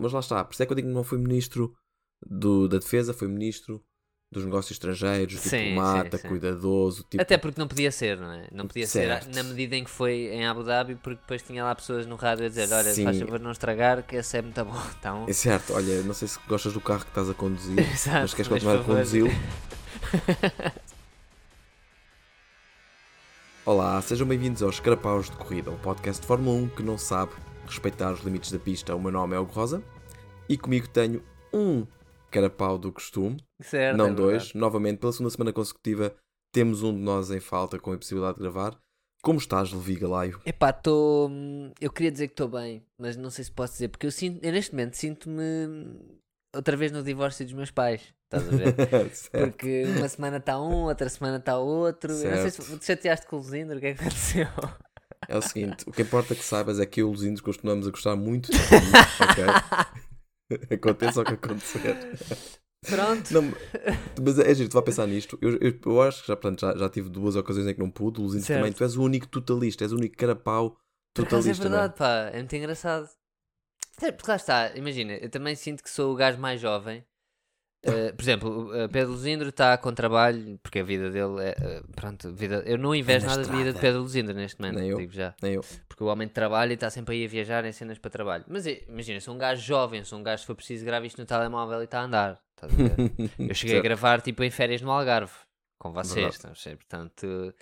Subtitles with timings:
[0.00, 1.74] Mas lá está, por isso é que eu digo que não foi ministro
[2.24, 3.82] do, da defesa, foi ministro
[4.30, 6.28] dos negócios estrangeiros, Sim, diplomata, sim, sim.
[6.28, 7.02] cuidadoso.
[7.10, 8.48] Tipo, Até porque não podia ser, não é?
[8.50, 9.24] Não podia Certo.
[9.24, 12.16] ser na medida em que foi em Abu Dhabi, porque depois tinha lá pessoas no
[12.16, 13.04] rádio a dizer: Olha, Sim.
[13.04, 14.72] faz favor não estragar, que esse é muito bom.
[14.98, 18.20] Então, É certo, olha, não sei se gostas do carro que estás a conduzir, Exato,
[18.20, 19.28] mas queres continuar a conduzi-lo.
[23.64, 27.32] Olá, sejam bem-vindos aos Carapaus de Corrida, um podcast de Fórmula 1 que não sabe
[27.66, 28.94] respeitar os limites da pista.
[28.94, 29.82] O meu nome é Hugo Rosa
[30.48, 31.22] e comigo tenho
[31.52, 31.86] um
[32.30, 34.42] carapau do costume, certo, não é dois.
[34.44, 34.58] verdade.
[34.58, 36.14] Novamente, pela segunda semana consecutiva,
[36.52, 38.78] temos um de nós em falta com a impossibilidade de gravar.
[39.22, 40.40] Como estás, Levi Galaio?
[40.44, 41.30] Epá, estou.
[41.80, 44.44] Eu queria dizer que estou bem, mas não sei se posso dizer, porque eu, sinto,
[44.44, 46.20] eu neste momento sinto-me
[46.54, 48.02] outra vez no divórcio dos meus pais.
[48.24, 48.74] Estás a ver?
[49.30, 52.12] Porque uma semana está um, outra semana está outro.
[52.12, 54.46] Não sei se te chateaste com o Luzindo, o que é que aconteceu?
[55.28, 57.86] É o seguinte, o que importa que saibas é que eu e o Luzinhos costumamos
[57.86, 58.74] a gostar muito de ti,
[59.20, 59.44] ok?
[60.76, 62.18] Aconteça o que acontecer.
[62.84, 63.32] Pronto.
[63.32, 63.42] Não,
[64.20, 65.38] mas é giro, tu vai pensar nisto.
[65.40, 67.90] Eu, eu, eu acho que já, pronto, já, já tive duas ocasiões em que não
[67.90, 68.20] pude.
[68.20, 68.58] O Luzinhos Certo.
[68.58, 68.72] também.
[68.72, 71.62] Tu és o único totalista, és o único carapau é totalista.
[71.62, 73.08] verdade, pá, é muito engraçado.
[74.00, 77.04] É, Porque lá está, imagina, eu também sinto que sou o gajo mais jovem.
[77.84, 81.80] Uh, por exemplo, uh, Pedro Luzindro está com trabalho, porque a vida dele é.
[81.80, 83.80] uh, pronto, vida, eu não invejo na nada da vida de.
[83.80, 84.98] Pedro Luzindro neste momento, Nem eu.
[84.98, 85.34] digo já.
[85.42, 85.64] Nem eu.
[85.88, 88.44] Porque o homem trabalha e está sempre aí a viajar em cenas para trabalho.
[88.46, 91.04] Mas eh, imagina, sou um gajo jovem, sou um gajo que se for preciso gravar
[91.04, 92.40] isto no telemóvel e está a andar.
[92.54, 93.42] estás a?
[93.50, 95.34] Eu cheguei a gravar tipo em férias no Algarve
[95.76, 97.52] com vocês, estão a portanto,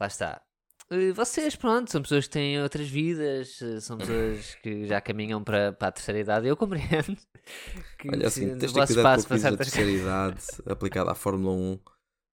[0.00, 0.42] lá está.
[0.90, 5.42] Eh, Vocês, pronto, são pessoas que têm outras vidas, eh, são pessoas que já caminham
[5.42, 6.46] para, para a terceira idade.
[6.48, 7.16] Eu compreendo
[7.98, 11.78] que Olha, assim, tens de cuidado com certas terceira idade aplicada à Fórmula 1,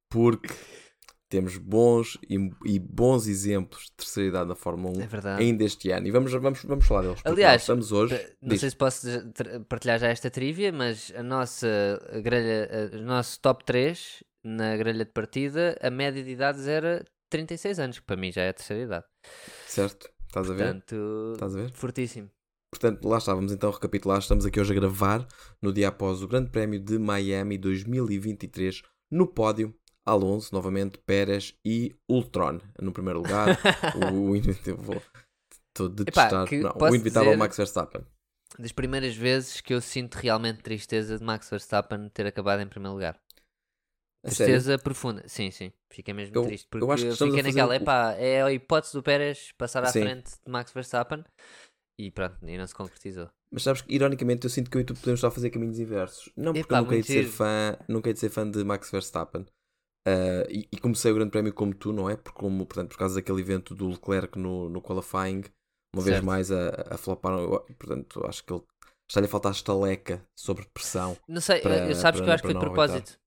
[0.09, 0.53] porque
[1.27, 5.43] temos bons e, e bons exemplos de terceira idade na Fórmula 1 É verdade.
[5.43, 6.07] ainda este ano.
[6.07, 7.21] E vamos, vamos, vamos falar deles.
[7.25, 8.15] Aliás, estamos hoje.
[8.15, 8.61] Eh, Não diz.
[8.61, 9.07] sei se posso
[9.67, 11.67] partilhar já esta trivia, mas a nossa
[12.23, 17.79] grelha, o nosso top 3 na grelha de partida, a média de idades era 36
[17.79, 19.05] anos, que para mim já é a terceira idade.
[19.67, 20.09] Certo?
[20.27, 20.63] Estás a ver?
[20.63, 21.71] Portanto, Estás a ver?
[21.73, 22.29] fortíssimo.
[22.71, 24.19] Portanto, lá estávamos então a recapitular.
[24.19, 25.25] Estamos aqui hoje a gravar
[25.61, 28.81] no dia após o Grande Prémio de Miami 2023.
[29.11, 29.73] No pódio,
[30.05, 32.59] Alonso, novamente, Pérez e Ultron.
[32.81, 33.57] No primeiro lugar,
[34.13, 34.35] o.
[34.35, 36.47] Estou a detestar.
[36.47, 38.05] que não, o inevitável Max Verstappen.
[38.59, 42.93] Das primeiras vezes que eu sinto realmente tristeza de Max Verstappen ter acabado em primeiro
[42.93, 43.19] lugar.
[44.25, 45.23] Tristeza profunda.
[45.27, 45.71] Sim, sim.
[45.89, 46.67] Fiquei mesmo Eu- triste.
[46.69, 49.83] Porque eu acho que estamos fiquei naquela, o- epá, é a hipótese do Pérez passar
[49.83, 50.01] à Sim.
[50.01, 51.23] frente de Max Verstappen.
[51.97, 53.29] E pronto, e não se concretizou.
[53.51, 55.79] Mas sabes que, ironicamente, eu sinto que eu e tu podemos estar a fazer caminhos
[55.79, 56.29] inversos.
[56.35, 58.63] Não porque Epá, eu nunca hei de ser fã, nunca hei de ser fã de
[58.65, 59.45] Max Verstappen.
[60.07, 62.15] Ah, e, e comecei o Grande Prémio como tu, não é?
[62.17, 65.43] Porque, como, portanto, por causa daquele evento do Leclerc no, no qualifying,
[65.95, 66.25] uma vez Certo.
[66.25, 67.33] mais a, a flopar.
[67.39, 68.61] eu- Portanto, acho que ele
[69.09, 71.15] está-lhe a faltar estaleca sobre pressão.
[71.27, 73.17] Não sei, para- eu, sabes para- que eu acho que foi de propósito.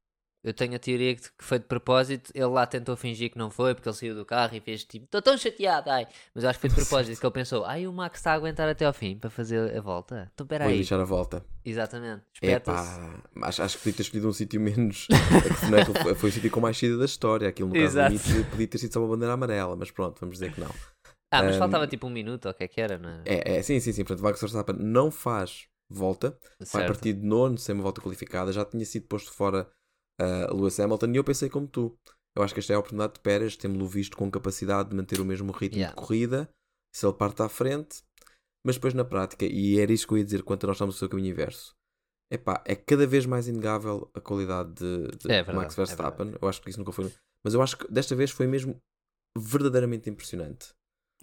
[0.49, 2.31] Eu tenho a teoria que foi de propósito.
[2.35, 5.05] Ele lá tentou fingir que não foi, porque ele saiu do carro e fez tipo,
[5.05, 6.07] estou tão chateado, ai.
[6.35, 8.35] Mas eu acho que foi de propósito que ele pensou, ai, o Max está a
[8.35, 10.31] aguentar até ao fim para fazer a volta.
[10.35, 10.77] Então Vou peraí.
[10.77, 11.45] deixar a volta.
[11.65, 13.01] Exatamente, espeta-se.
[13.43, 15.07] acho, acho que podia ter escolhido um sítio menos.
[15.13, 17.49] é foi- o sítio com mais saída da história.
[17.49, 18.13] Aquilo no caso Exato.
[18.13, 20.71] limite podia ter sido só uma bandeira amarela, mas pronto, vamos dizer que não.
[21.31, 23.23] Ah, mas Ahm, faltava tipo um minuto, ou o que é que era, não é?
[23.27, 24.03] É, é, sim, sim, sim.
[24.03, 26.87] Portanto, Max Verstappen não faz volta, vai Certo.
[26.87, 28.51] partir de nono, sem uma volta qualificada.
[28.53, 29.69] Já tinha sido posto fora
[30.21, 31.97] uh, Lewis Hamilton e eu pensei como tu.
[32.37, 35.21] Eu acho que esta é a oportunidade de Pérez, temos-lo visto com capacidade de manter
[35.21, 35.95] o mesmo ritmo Yeah.
[35.95, 36.49] de corrida,
[36.95, 38.03] se ele parte à frente,
[38.65, 40.99] mas depois na prática, e era isso que eu ia dizer quando nós estamos no
[40.99, 41.75] seu caminho inverso.
[42.31, 46.35] Epá, é cada vez mais inegável a qualidade de, de É verdade, Max é Verstappen.
[46.41, 47.11] eu acho que isso nunca foi.
[47.43, 48.79] Mas eu acho que desta vez foi mesmo
[49.37, 50.75] verdadeiramente impressionante.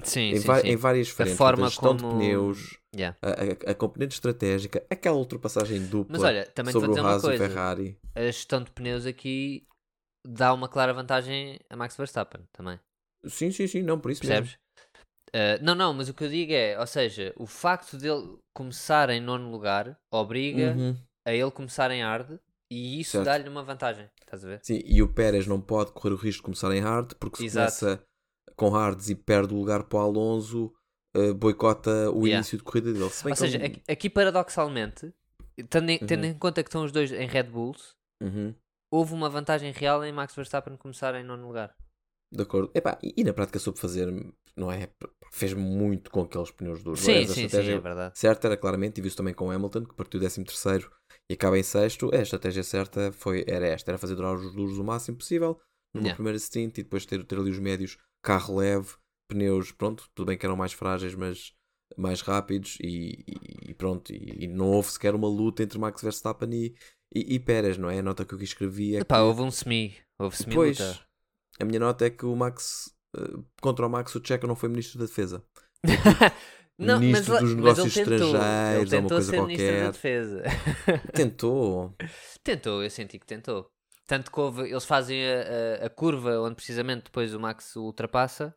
[0.03, 0.67] Sim, Em, sim, va- sim.
[0.67, 1.33] em várias frentes.
[1.33, 2.09] a forma gestão como...
[2.09, 3.17] de pneus, Yeah.
[3.21, 7.37] a, a- a componente estratégica, aquela ultrapassagem dupla Mas olha, também sobre o Haas e.
[7.37, 7.99] Ferrari.
[8.13, 9.67] A gestão de pneus aqui
[10.25, 12.79] dá uma clara vantagem a Max Verstappen também.
[13.25, 14.45] Sim, sim, sim, não, por isso mesmo.
[14.45, 14.65] Percebes?
[15.29, 19.09] Uh, não, não, mas o que eu digo é, ou seja, o facto dele começar
[19.09, 20.95] em nono lugar obriga Uhum.
[21.27, 22.39] a ele começar em hard
[22.71, 23.25] e isso Certo.
[23.25, 24.09] dá-lhe uma vantagem.
[24.21, 24.59] Estás a ver?
[24.63, 27.45] Sim, e o Pérez não pode correr o risco de começar em hard, porque se
[27.45, 27.79] Exato.
[27.79, 28.03] começa
[28.55, 30.73] com hards e perde o lugar para o Alonso,
[31.15, 32.35] eh, boicota o Yeah.
[32.37, 33.09] início de corrida dele.
[33.09, 35.13] Se Ou ele- seja, aqui, paradoxalmente,
[35.69, 36.29] tendo em, tendo Uhum.
[36.31, 38.53] em conta que estão os dois em Red Bulls, Uhum,
[38.91, 41.75] houve uma vantagem real em Max Verstappen começar em nono lugar.
[42.33, 42.69] de acordo.
[42.73, 44.07] Epá, e, e na prática soube fazer,
[44.57, 44.89] não é?
[45.31, 46.99] Fez muito com aqueles pneus duros.
[46.99, 48.19] Sim, a sim, sim, estratégia é verdade.
[48.19, 50.43] certa era claramente, e viu-se também com o Hamilton, que partiu 13
[51.29, 52.13] e acaba em sexto.
[52.13, 55.59] A estratégia certa foi, era esta: era fazer durar os duros o máximo possível
[55.93, 56.15] numa Yeah.
[56.15, 58.93] primeira stint e depois ter, ter ali os médios, carro leve,
[59.29, 61.53] pneus, pronto, tudo bem que eram mais frágeis, mas
[61.97, 63.23] mais rápidos e,
[63.69, 64.11] e- pronto.
[64.11, 66.75] E, e não houve sequer uma luta entre Max Verstappen e,
[67.13, 67.99] e, e Pérez, não é?
[67.99, 69.95] A nota que eu escrevi é Epá, que houve um semi.
[70.19, 70.99] Houve semi depois luta.
[71.59, 73.19] a minha nota é que o Max eh,
[73.61, 75.43] contra o Max o Checo não foi ministro da defesa.
[76.77, 79.79] Não, Ministro mas, dos Negócios mas ele tentou, Estrangeiros, Ele tentou coisa ser ministro da
[79.79, 79.91] qualquer.
[79.93, 80.43] defesa.
[81.15, 81.95] Tentou.
[82.43, 83.71] tentou, eu senti que tentou.
[84.07, 87.83] Tanto que houve, eles fazem a, a- a curva onde precisamente depois o Max o
[87.83, 88.55] ultrapassa.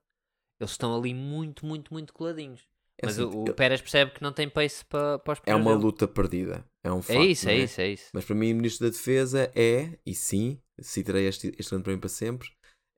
[0.61, 2.69] Eles estão ali muito, muito, muito coladinhos.
[3.01, 5.55] É Mas assim, o, o Pérez percebe que não tem pace para, para os é
[5.55, 5.75] uma dele.
[5.75, 6.65] luta perdida.
[6.83, 7.19] É um facto.
[7.19, 8.13] É isso, não é isso, é isso.
[8.13, 12.09] Mas para mim, Ministro da Defesa é, e sim, citarei este, este grande prémio para
[12.09, 12.49] sempre,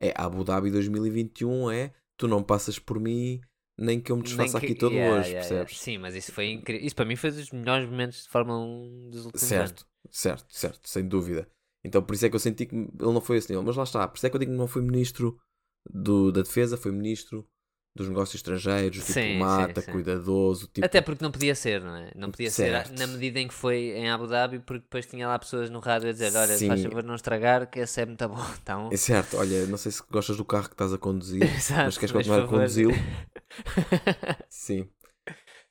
[0.00, 3.40] é Abu Dhabi 2021, é tu não passas por mim,
[3.78, 5.68] nem que eu me desfaça que- aqui todo yeah, hoje, yeah, yeah.
[5.68, 5.78] percebes?
[5.78, 6.84] Sim, mas isso foi incrível.
[6.86, 10.88] Isso para mim foi dos melhores momentos de Fórmula 1 dos últimos Certo, certo, certo,
[10.88, 11.48] sem dúvida.
[11.84, 13.62] Então por isso é que eu senti que ele não foi esse nível.
[13.64, 15.38] Mas lá está, por isso é que eu digo que não foi Ministro
[15.88, 17.46] do, da Defesa, foi Ministro
[17.94, 19.92] dos Negócios Estrangeiros, Sim, diplomata, sim, sim.
[19.92, 22.12] cuidadoso, tipo, Até porque não podia ser, não é?
[22.14, 22.88] Não podia Certo.
[22.88, 25.80] ser na medida em que foi em Abu Dhabi, porque depois tinha lá pessoas no
[25.80, 28.36] rádio a dizer: Olha, faz favor não estragar, que esse é muito bom.
[28.62, 31.84] Então, É certo, olha, não sei se gostas do carro que estás a conduzir, Exato,
[31.86, 32.92] mas queres mas, continuar a conduzi-lo?
[34.48, 34.88] Sim.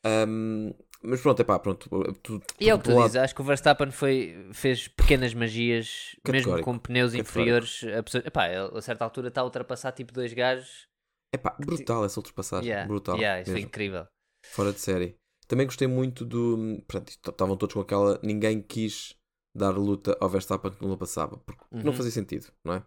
[0.03, 0.73] Ahm,
[1.04, 1.90] mas pronto, é pá, pronto.
[2.22, 5.34] Tu, E é o que tu um dizes, acho que o Verstappen foi, fez pequenas
[5.34, 7.84] magias, mesmo Categórico, com pneus inferiores.
[7.98, 10.88] A, pessoa, epá, a certa altura está a ultrapassar tipo dois gajos.
[11.34, 12.69] É pá, brutal essa ultrapassagem.
[12.69, 13.18] Yeah, brutal.
[13.18, 13.68] yeah, isso foi mesmo.
[13.68, 14.07] incrível.
[14.46, 15.16] Fora de série.
[15.48, 16.81] Também gostei muito do.
[16.88, 18.19] Pronto, estavam todos com aquela.
[18.24, 19.16] Ninguém quis
[19.56, 21.38] dar luta ao Verstappen que não passava.
[21.38, 21.94] Porque não Uhum.
[21.94, 22.84] fazia sentido, não é?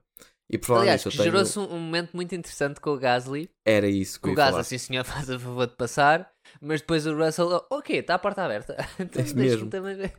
[0.51, 1.23] E falar Aliás, que tenho...
[1.25, 3.51] gerou-se um, momento muito interessante com o Gasly.
[3.65, 4.65] Era isso que o Gasly, falar.
[4.65, 6.31] sim senhor, faz a favor de passar.
[6.61, 8.77] Mas depois o Russell, oh, ok, está a porta aberta.
[8.99, 9.71] Então deixa-me mesmo.
[9.71, 10.13] também ver.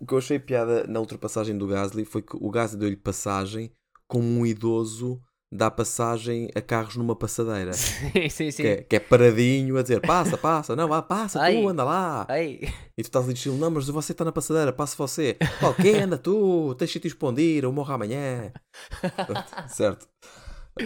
[0.00, 3.72] O que eu achei piada na ultrapassagem do Gasly foi que o Gasly deu-lhe passagem
[4.06, 7.72] como um idoso dá passagem a carros numa passadeira.
[8.12, 8.62] Sim, sim, sim.
[8.62, 11.54] Que é, que é paradinho a dizer passa, passa, não, vá, passa Ai.
[11.54, 12.26] tu, anda lá.
[12.28, 12.60] Ai.
[12.96, 15.36] E tu estás ali de estilo, não, mas você está na passadeira, passa você.
[15.62, 18.52] Ok, anda tu, tens sítio escondido, eu morro amanhã.
[19.68, 20.06] certo.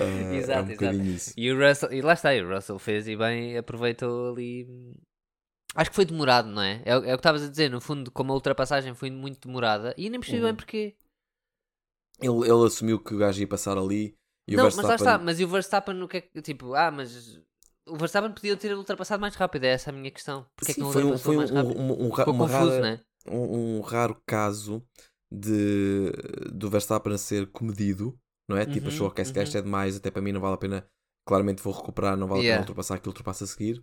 [0.01, 1.03] Ah, é Exato, um exato.
[1.03, 1.35] isso.
[1.37, 4.67] E o Russell, e lá está, e o Russell fez e bem, aproveitou ali.
[5.75, 6.83] Acho que foi demorado, não é?
[6.85, 9.47] É, o- é o que estavas a dizer, no fundo, como a ultrapassagem foi muito
[9.49, 10.57] demorada, e nem percebi bem Uhum.
[10.57, 10.95] porquê.
[12.21, 14.15] Ele, ele assumiu que o gajo ia passar ali
[14.47, 14.97] e não, o mas lá Verstappen...
[14.97, 17.41] está, mas e o Verstappen, o que é que, tipo, ah, mas
[17.87, 20.47] o Verstappen podia ter ultrapassado mais rápido, é essa a minha questão.
[20.57, 21.81] Porquê é que Sim, não foi um, foi mais um, rápido?
[21.81, 23.05] um, um, Ficou confuso, rara- não é?
[23.27, 24.87] um, um raro caso
[25.31, 26.11] de
[26.53, 28.19] do Verstappen a ser comedido,
[28.49, 28.67] não é?
[28.67, 30.87] tipo, Uhum, achou que esse gajo é demais, até para mim não vale a pena.
[31.25, 32.45] Claramente vou recuperar, não vale a Yeah.
[32.45, 33.83] pena ultrapassar aquilo, ultrapassa a seguir.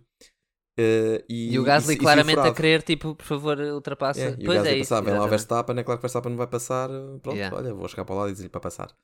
[0.78, 4.28] Eh, e, E o Gasly e- e claramente a querer, tipo, por favor, ultrapassa.
[4.28, 5.28] É, e o pois Gasly é a passar, vem lá o.
[5.28, 6.90] Verstappen, é claro que o Verstappen não vai passar.
[6.90, 7.54] eh, Pronto, Yeah.
[7.54, 8.94] olha, vou chegar para lá e dizer-lhe para passar.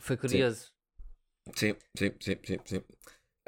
[0.00, 0.62] Foi curioso.
[0.62, 0.75] Sim,
[1.54, 1.74] sim,
[2.20, 2.58] sim, sim.
[2.64, 2.82] sim.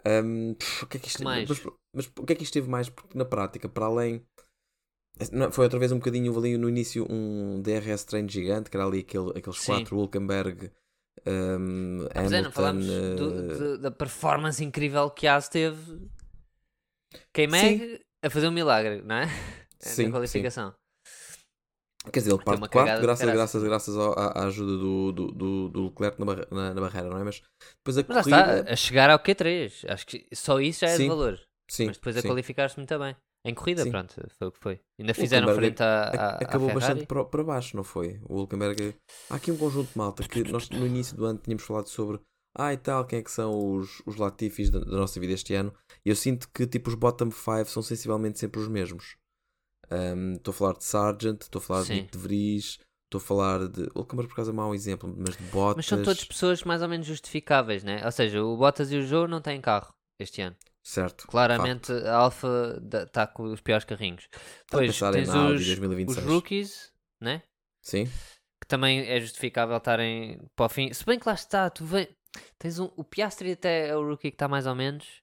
[0.04, 1.48] Ahm, pff, o que é que isto mais?
[1.48, 1.60] Mas,
[1.94, 2.88] mas o que é que isto teve mais?
[2.88, 4.24] Porque na prática, para além.
[5.32, 8.86] não, Foi outra vez um bocadinho ali no início um DRS treino gigante, que era
[8.86, 9.66] ali aquele, aqueles Sim.
[9.66, 10.70] quatro, Hulkenberg,
[11.26, 12.50] um, Ah, é, não Hamilton.
[12.52, 16.08] falámos do- eh, do- da performance incrível que As teve.
[17.32, 19.26] K-Mag a fazer um milagre, não é?
[19.80, 20.74] Sim, Na qualificação.
[22.12, 23.62] Quer dizer, ele parte uma de quarto cagada de graças, caraças.
[23.62, 27.08] graças, graças à, à ajuda do, do, do, do Leclerc na, barre- na, na barreira,
[27.10, 27.24] não é?
[27.24, 27.42] Mas
[27.78, 28.60] depois a Mas lá corrida.
[28.60, 29.84] está, a chegar ao Q3.
[29.88, 31.40] Acho que só isso já é de Sim, valor.
[31.70, 32.28] Sim, Mas depois a sim.
[32.28, 33.16] qualificar-se muito bem.
[33.44, 33.90] Em corrida, Sim.
[33.90, 34.80] pronto, foi o que foi.
[34.98, 38.20] Ainda fizeram frente à, a- à, acabou bastante para, para baixo, não foi?
[38.28, 38.94] O Hulkenberg.
[39.30, 42.20] Há aqui um conjunto de malta que nós no início do ano tínhamos falado sobre.
[42.56, 45.54] Ah, e tal, quem é que são os, os Latifis da, da nossa vida este
[45.54, 45.72] ano?
[46.04, 49.16] E eu sinto que tipo os bottom 5 são sensivelmente sempre os mesmos.
[50.34, 52.02] Estou a falar de Sargent, estou a falar Sim.
[52.02, 53.82] de de Vries, estou a falar de.
[53.94, 55.76] O Hulkenberg por causa é mau exemplo, mas de Bottas.
[55.76, 58.04] Mas são todas pessoas mais ou menos justificáveis, né?
[58.04, 60.56] Ou seja, o Bottas e o Joe não têm carro este ano.
[60.82, 61.26] Certo.
[61.26, 64.26] Claramente a Alfa está com os piores carrinhos.
[64.70, 66.26] Depois em tens os, os 2026.
[66.26, 67.42] rookies, né?
[67.82, 68.06] Sim.
[68.60, 70.92] que também é justificável estarem para o fim.
[70.92, 72.08] Se bem que lá está, tu vem...
[72.58, 72.90] tens um...
[72.96, 75.22] o Piastri até é o rookie que está mais ou menos,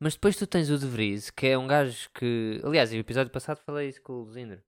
[0.00, 3.32] mas depois tu tens o De Vries, que é um gajo que, aliás, no episódio
[3.32, 4.60] passado falei isso com o Luzindro.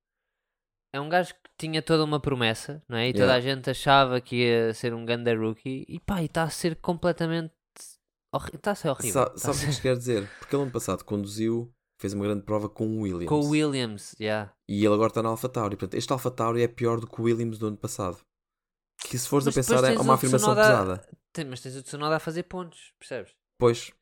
[0.92, 3.08] É um gajo que tinha toda uma promessa, não é?
[3.08, 3.37] E toda Yeah.
[3.37, 6.76] a gente achava que ia ser um ganda rookie e pá, e está a ser
[6.76, 7.52] completamente.
[8.54, 9.12] Está a ser horrível.
[9.12, 10.28] Sa Tá a sabes o que ser- isto quer dizer?
[10.38, 11.70] Porque ele ano passado conduziu,
[12.00, 13.28] fez uma grande prova com o Williams.
[13.28, 14.52] Com o Williams, yeah.
[14.68, 15.76] E ele agora está na AlphaTauri.
[15.76, 18.18] Portanto, este AlphaTauri é pior do que o Williams do ano passado.
[19.02, 20.62] Que se fores Mas a depois pensar é tens uma o afirmação Tsunoda-
[20.97, 21.08] pesada.
[21.32, 23.35] Tem- mas tens o Tsunoda a fazer pontos, percebes?
[23.58, 23.92] Pois.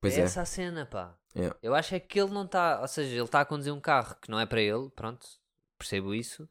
[0.00, 0.24] Pois é é.
[0.24, 1.16] essa a cena, pá.
[1.34, 1.56] Yeah.
[1.62, 4.16] Eu acho é que ele não está, ou seja, ele está a conduzir um carro
[4.22, 5.26] que não é para ele, pronto,
[5.78, 6.48] percebo isso.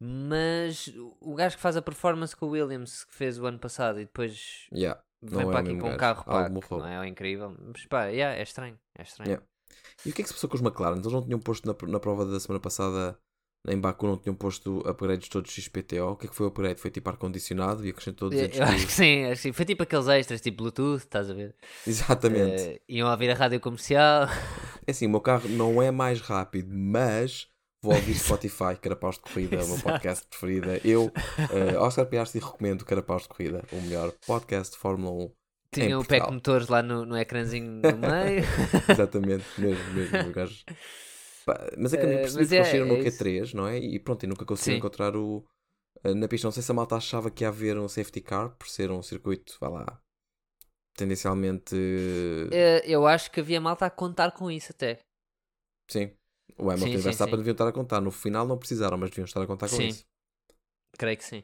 [0.00, 0.88] Mas
[1.20, 4.04] o- gajo que faz a performance com o Williams que fez o ano passado e
[4.04, 5.00] depois Yeah.
[5.22, 6.78] vem Não é para o aqui com um carro morreu.
[6.78, 9.42] não é o incrível, mas pá, yeah, é estranho, é estranho.
[10.04, 10.98] E o que é que se passou com os McLaren?
[10.98, 13.18] Eles não tinham posto na, na prova da semana passada
[13.66, 16.12] em Baku, não tinham posto upgrades todos XPTO.
[16.12, 16.80] O que é que foi o upgrade?
[16.80, 19.52] Foi tipo ar-condicionado e acrescentou 200 Eu acho que sim, acho que sim.
[19.52, 21.54] Foi tipo aqueles extras, tipo Bluetooth, estás a ver?
[21.86, 22.62] Exatamente.
[22.62, 24.28] Eh, iam ouvir a rádio comercial.
[24.86, 27.48] É assim, o meu carro não é mais rápido, mas
[27.80, 30.68] vou ouvir Spotify, Carapaus de Corrida, o meu podcast preferido.
[30.84, 35.32] Eu, uh, Oscar Piastri, recomendo Carapaus de Corrida, o melhor podcast de Fórmula 1.
[35.72, 38.44] Tinha o pack motores lá no, no ecrãzinho no meio.
[38.88, 40.32] Exatamente, mesmo, mesmo.
[40.32, 40.46] Pá,
[41.78, 43.18] Mas é que eu nem Eh, percebi porque eles é- saíram no é isso.
[43.18, 43.78] Q3, não é?
[43.78, 45.44] E pronto, e nunca consegui encontrar o.
[46.04, 48.50] eh, Na pista, não sei se a malta achava que ia haver um safety car
[48.56, 50.00] por ser um circuito, vá lá,
[50.96, 51.74] tendencialmente.
[52.52, 55.00] Eh, Eu acho que havia malta a contar com isso até.
[55.88, 56.10] Sim.
[56.56, 58.00] O Hamilton Sim, e o Verstappen deviam estar a contar.
[58.00, 59.88] No final não precisaram, mas deviam estar a contar com Sim.
[59.88, 60.04] isso.
[60.96, 61.42] Creio que sim.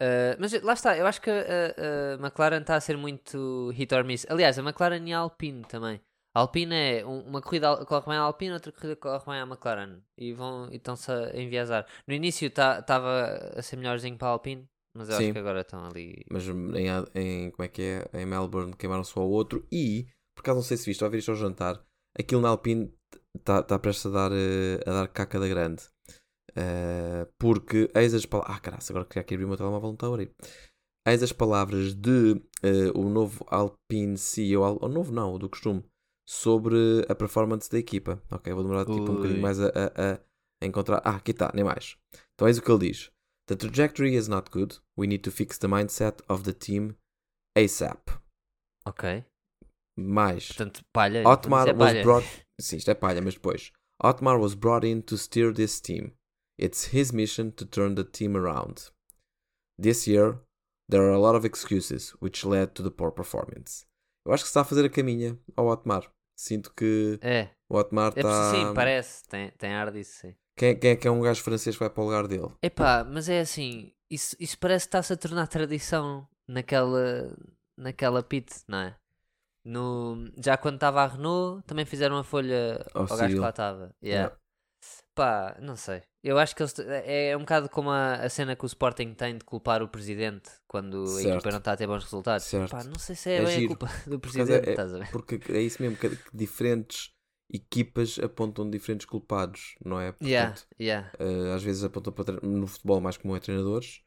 [0.00, 3.94] Uh, mas lá está, eu acho que a- a McLaren está a ser muito hit
[3.94, 4.26] or miss.
[4.28, 6.00] Aliás, a McLaren e a Alpine também.
[6.34, 9.46] A Alpine é um- uma corrida corre bem a Alpine, outra corrida corre bem a
[9.46, 10.00] McLaren.
[10.16, 11.86] E vão estão-se a enviesar.
[12.06, 15.24] No início estava a ser melhorzinho para a Alpine, mas eu Sim.
[15.24, 16.24] acho que agora estão ali.
[16.30, 18.10] Mas em, em- como é que é?
[18.14, 21.18] Em Melbourne queimaram só o outro e, por acaso não sei se viste, ao ver
[21.18, 21.82] isto ao jantar,
[22.18, 22.90] aquilo na Alpine
[23.36, 25.82] está tá prestes a dar, eh, a dar caca da grande.
[26.56, 28.56] Eh, porque eis as palavras.
[28.56, 30.32] Ah, caralho, agora queria aqui abrir o meu telemóvel, não está a abrir.
[31.06, 35.82] Eis as palavras de eh, o novo Alpine CEO, o novo não, o do costume,
[36.26, 38.22] sobre a performance da equipa.
[38.30, 40.20] Ok, vou demorar tipo, um bocadinho mais a, a-
[40.62, 41.02] a encontrar.
[41.04, 41.96] Ah, aqui está, nem mais.
[42.34, 43.10] Então eis o que ele diz.
[43.48, 44.78] The trajectory is not good.
[44.96, 46.96] We need to fix the mindset of the team
[47.56, 48.10] ASAP.
[48.86, 49.24] Ok.
[49.98, 50.46] Mais.
[50.48, 51.26] Portanto, palha.
[51.28, 52.02] Otmar isso was é palha.
[52.02, 52.26] brought.
[52.60, 53.72] Sim, isto é palha, mas depois.
[54.02, 56.12] Otmar was brought in to steer this team.
[56.58, 58.90] It's his mission to turn the team around.
[59.80, 60.38] This year,
[60.88, 63.84] there are a lot of excuses which led to the poor performance.
[64.24, 66.10] Eu acho que se está a fazer a caminha ao Otmar.
[66.34, 68.50] Sinto que É, o Otmar é está.
[68.52, 69.28] sim, parece.
[69.28, 70.34] Tem, tem ar disso, sim.
[70.56, 72.48] Quem, quem é que é um gajo francês que vai para o lugar dele?
[72.62, 77.34] Epá, mas é assim, isso, isso parece que está-se a tornar tradição naquela,
[77.76, 78.96] naquela pit, não é?
[79.64, 83.50] No, já quando estava a Renault, também fizeram a folha Ao ao gajo que lá
[83.50, 83.94] estava.
[84.02, 84.24] Yeah.
[84.24, 84.36] Yeah.
[85.14, 86.02] Pá, não sei.
[86.22, 89.12] Eu acho que eles, te- é um bocado como a, a cena que o Sporting
[89.14, 91.22] tem de culpar o presidente quando a Certo.
[91.22, 92.62] equipa não está a ter bons resultados.
[92.68, 93.68] Pá, não sei se é, É bem a giro.
[93.68, 95.08] culpa do presidente, é- estás a ver?
[95.10, 97.12] Porque é isso mesmo, que, diferentes
[97.52, 100.12] equipas apontam diferentes culpados, não é?
[100.20, 101.02] Yeah, Portanto, yeah.
[101.18, 104.02] eh, às vezes apontam para no futebol mais comum é treinadores.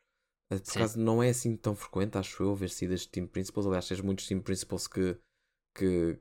[0.51, 3.67] Eh, Por acaso não é assim tão frequente, acho eu, ver sidas de team principals.
[3.67, 5.19] Aliás, tens muitos team principals que,
[5.75, 6.15] que,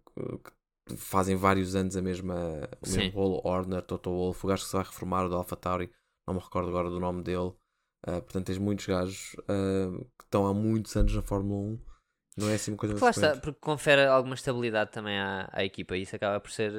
[0.45, 0.53] que
[0.97, 2.99] fazem vários anos a mesma, o Sim.
[2.99, 3.41] mesmo rolo.
[3.45, 5.91] Horner, Toto Wolff, o gajo que se vai reformar, o do Alpha Tauri,
[6.27, 7.53] não me recordo agora do nome dele.
[8.07, 11.79] Eh, portanto, tens muitos gajos eh, que estão há muitos anos na Fórmula 1.
[12.37, 15.97] Não é assim uma coisa Porque está, porque confere alguma estabilidade também à, à equipa
[15.97, 16.73] e isso acaba por, ser,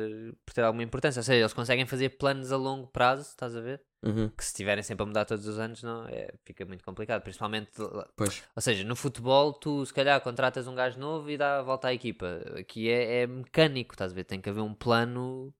[0.46, 1.20] por ter alguma importância.
[1.20, 3.82] Ou seja, eles conseguem fazer planos a longo prazo, estás a ver?
[4.06, 7.24] Uhum, Que se estiverem sempre a mudar todos os anos, não, é, fica muito complicado.
[7.24, 7.72] Principalmente,
[8.16, 8.44] Pois.
[8.56, 11.88] ou seja, no futebol, tu se calhar contratas um gajo novo e dá a volta
[11.88, 12.42] à equipa.
[12.60, 14.24] Aqui é, é mecânico, estás a ver?
[14.26, 15.54] Tem que haver um plano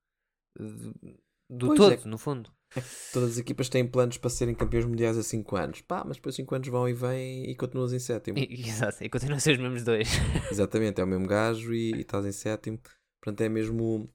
[1.50, 2.00] do Pois todo, é.
[2.06, 2.52] no fundo.
[3.14, 5.82] Todas as equipas têm planos para serem campeões mundiais a 5 anos.
[5.82, 8.38] Pá, mas depois 5 anos vão e vêm e continuas em sétimo.
[8.38, 10.10] E, exato, e continuam a ser os mesmos dois.
[10.52, 12.80] Exatamente, é o mesmo gajo e, e estás em sétimo.
[13.22, 14.10] Portanto, é mesmo,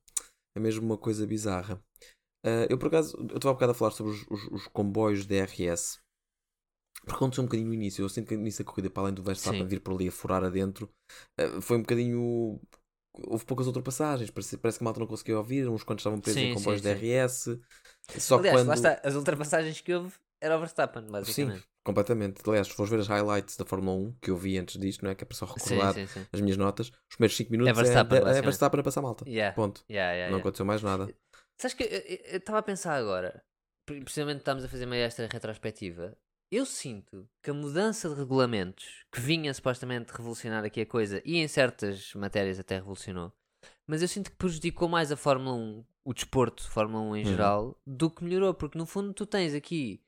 [0.54, 1.82] é mesmo uma coisa bizarra.
[2.44, 5.26] Ah, eu, por acaso, eu estava há bocado a falar sobre os, os, os comboios
[5.26, 6.00] DRS.
[7.02, 8.02] Porque aconteceu um bocadinho no início.
[8.02, 9.66] Eu sinto que no início da corrida, para além do Verstappen Sim.
[9.66, 10.88] vir por ali a furar adentro,
[11.38, 12.60] ah, foi um bocadinho.
[13.26, 14.30] Houve poucas ultrapassagens.
[14.30, 15.68] Parece, parece que a malta não conseguiu ouvir.
[15.68, 16.94] Uns quantos estavam presos em Sim, comboios sim, sim.
[16.94, 17.60] DRS.
[18.18, 18.68] Só Aliás, quando.
[18.68, 21.64] lá está, as ultrapassagens que houve era o Verstappen, basicamente.
[21.82, 22.42] Completamente.
[22.46, 25.10] Aliás, se fores ver as highlights da Fórmula 1 que eu vi antes disto, não
[25.10, 25.14] é?
[25.14, 26.26] Que é para só Sim, recordar sim, sim.
[26.32, 28.42] as minhas notas, os primeiros 5 minutos é, Verstappen, é, é.
[28.42, 29.28] Verstappen a passar malta.
[29.28, 29.54] Yeah.
[29.54, 29.82] Ponto.
[29.90, 31.08] Yeah, yeah, não aconteceu mais nada.
[31.60, 33.44] Sabes que eu- estava a pensar agora,
[33.86, 36.16] pre- precisamente estamos a fazer uma esta retrospectiva.
[36.50, 41.36] Eu sinto que a mudança de regulamentos que vinha supostamente revolucionar aqui a coisa e
[41.36, 43.30] em certas matérias até revolucionou,
[43.86, 47.24] mas eu sinto que prejudicou mais a Fórmula 1, o desporto de Fórmula 1 em
[47.24, 47.30] Uhum.
[47.30, 50.02] geral, do que melhorou, porque no fundo tu tens aqui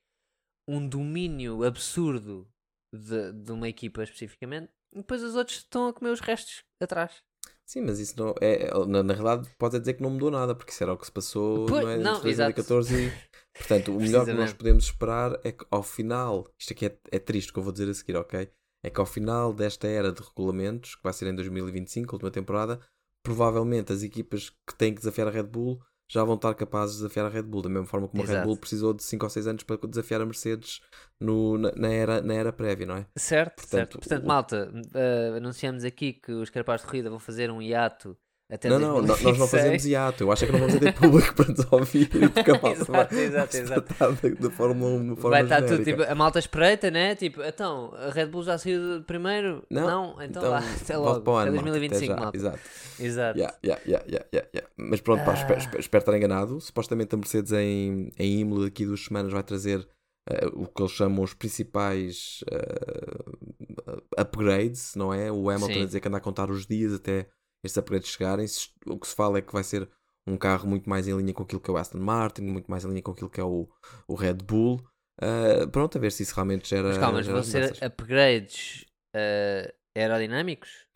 [0.67, 2.51] um domínio absurdo
[2.91, 7.23] de, de uma equipa especificamente e depois os outros estão a comer os restos atrás.
[7.65, 8.65] Sim, mas isso não é.
[8.67, 11.05] é- Na, na realidade, pode dizer que não mudou nada, porque isso era o que
[11.05, 13.11] se passou Pois, não é, não, entre 2014 e.
[13.57, 16.47] Portanto, o melhor que nós podemos esperar é que ao final.
[16.57, 18.49] Isto aqui é, é triste o que eu vou dizer a seguir, ok?
[18.83, 22.31] É que ao final desta era de regulamentos, que vai ser em 2025, a última
[22.31, 22.79] temporada,
[23.23, 27.01] provavelmente as equipas que têm que desafiar a Red Bull já vão estar capazes de
[27.03, 28.47] desafiar a Red Bull, da mesma forma como a Red Exato.
[28.47, 30.79] Bull precisou de 5 ou 6 anos para desafiar a Mercedes
[31.19, 33.07] no, na, na era, na era prévia, não é?
[33.15, 33.99] Certo, Portanto, certo.
[33.99, 38.17] Portanto, o- malta, eh, anunciamos aqui que os carapás de corrida vão fazer um hiato
[38.53, 39.49] Até Não, não, nó- nós não 2026.
[39.51, 40.23] fazemos hiato.
[40.23, 43.93] Eu acho que não vamos ter público para nos ouvir porque a malta Exato, exato,
[43.97, 44.35] vai exato.
[44.43, 45.91] da Fórmula 1 de forma Vai estar tudo genérica.
[45.97, 47.15] tipo, a malta espreita, né?
[47.15, 49.63] Tipo, então, a Red Bull já saiu de primeiro?
[49.71, 51.21] Não, então, vá, até volta logo.
[51.21, 52.15] para o ano, até 2025, já.
[52.19, 52.37] malta.
[52.37, 52.59] Exato.
[52.99, 53.39] Exato.
[53.39, 54.69] Yeah, yeah, yeah, yeah, yeah.
[54.77, 55.79] Mas pronto, pá, espero, Ah.
[55.79, 56.61] espero- estar enganado.
[56.61, 59.87] Supostamente a Mercedes em, em Imola daqui duas semanas vai trazer
[60.29, 65.31] eh, o que eles chamam os principais eh, upgrades, não é?
[65.31, 65.81] O Hamilton Sim.
[65.81, 67.27] a dizer que anda a contar os dias até
[67.63, 68.45] estes upgrades chegarem.
[68.85, 69.89] O que se fala é que vai ser
[70.27, 72.85] um carro muito mais em linha com aquilo que é o Aston Martin, muito mais
[72.85, 73.69] em linha com aquilo que é o,
[74.07, 74.83] o Red Bull.
[75.21, 76.89] Eh, pronto, a ver se isso realmente gera.
[76.89, 80.87] Mas calma, mas vão ser upgrades eh, aerodinâmicos?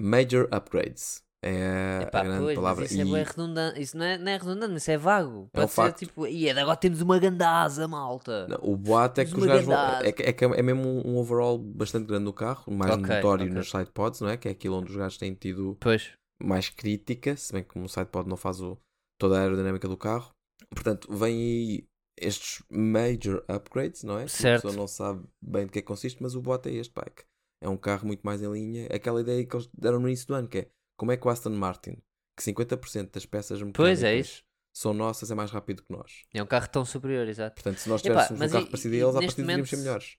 [0.00, 1.22] Major upgrades.
[1.42, 2.84] É Epá, a grande pois, palavra.
[2.86, 3.80] isso é E- bué redundante.
[3.80, 5.48] Isso não é, não é redundante, isso é vago.
[5.52, 5.98] É um Pode ser facto.
[5.98, 8.48] tipo, e agora temos uma gandaza, malta.
[8.48, 9.74] Não, o boato é que os gajos vão.
[9.76, 13.54] É, é, é mesmo um, um overall bastante grande no carro, mais Ok, notório ok.
[13.56, 14.36] nos sidepods, não é?
[14.36, 16.10] Que é aquilo onde os gajos têm tido Pois,
[16.42, 18.78] mais crítica, se bem que um sidepod não faz o-
[19.18, 20.30] toda a aerodinâmica do carro.
[20.70, 21.84] Portanto, vem aí
[22.18, 24.24] estes major upgrades, não é?
[24.24, 24.60] Que Certo.
[24.66, 26.92] A pessoa não sabe bem de que é que consiste, mas o boato é este,
[26.92, 27.22] pá, que
[27.62, 28.86] é um carro muito mais em linha.
[28.90, 31.30] Aquela ideia que eles deram no início do ano, que é como é que o
[31.30, 32.02] Aston Martin,
[32.36, 34.22] que 50% das peças mecânicas Pois é
[34.74, 36.22] são nossas, é mais rápido que nós.
[36.34, 37.54] é um carro tão superior, exato.
[37.56, 40.16] Portanto, se nós tivéssemos um carro e- parecido a eles, à partida deveríamos ser melhores.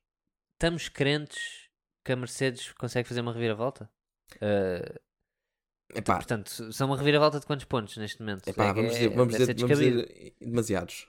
[0.56, 1.68] Estamos crentes
[2.04, 3.90] que a Mercedes consegue fazer uma reviravolta?
[4.42, 5.00] Eh,
[5.96, 8.48] Epá, portanto, são uma reviravolta de quantos pontos neste momento?
[8.48, 11.08] epá, É que vamos é- dizer, vamos dizer, vamos dizer demasiados.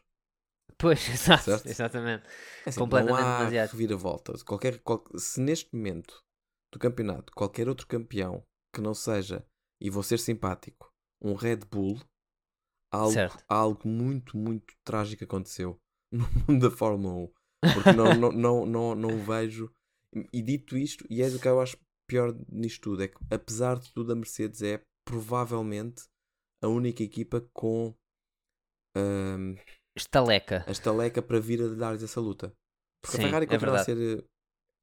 [0.77, 2.25] Pois, exato, exatamente.
[2.67, 3.71] É assim, Completamente não há demasiado.
[3.73, 4.33] reviravolta.
[4.45, 6.23] Qualquer, qual- se neste momento
[6.73, 8.45] do campeonato qualquer outro campeão
[8.75, 9.45] que não seja,
[9.81, 10.93] e vou ser simpático,
[11.23, 12.01] um Red Bull,
[12.93, 13.45] algo, Certo.
[13.49, 15.79] algo muito, muito trágico aconteceu
[16.13, 17.33] no mundo da Fórmula 1.
[17.75, 19.71] Porque não, não, não, não, não vejo.
[20.33, 21.77] E dito isto, e é o que eu acho
[22.09, 26.05] pior nisto tudo, é que apesar de tudo, a Mercedes é provavelmente
[26.63, 27.95] a única equipa com
[28.97, 29.57] ahm,
[29.97, 30.65] Estaleca.
[30.67, 32.53] a estaleca para vir a dar-lhes essa luta.
[33.03, 34.01] Porque Sim, a Ferrari é continua a verdade.
[34.01, 34.27] ser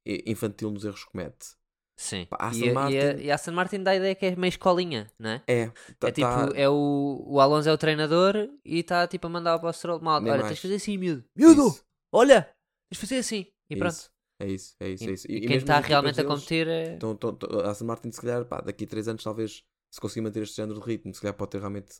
[0.06, 1.56] eh, infantil nos erros que comete.
[1.98, 2.26] Sim.
[2.26, 4.26] Pá, Aston e, a- Martin- e, a, e a Aston Martin dá a ideia que
[4.26, 5.42] é meio escolinha, não é?
[5.46, 5.66] É,
[5.98, 9.30] tá, é tipo, tá- é o, o Alonso é o treinador e está tipo a
[9.30, 10.16] mandar para o Stroll mal.
[10.20, 10.46] Olha, mais.
[10.48, 11.24] tens de fazer assim, miúdo.
[11.34, 11.68] Miúdo!
[11.68, 12.42] isso, Olha!
[12.42, 12.52] Tens
[12.92, 13.46] de fazer assim.
[13.70, 14.10] E pronto.
[14.38, 15.26] É isso, é isso, E, é isso.
[15.26, 16.92] e quem mesmo está realmente a competir é.
[16.96, 17.18] Então,
[17.64, 20.56] a Aston Martin, se calhar, pá, daqui a 3 anos, talvez, se conseguir manter este
[20.56, 21.94] género de ritmo, se calhar pode ter realmente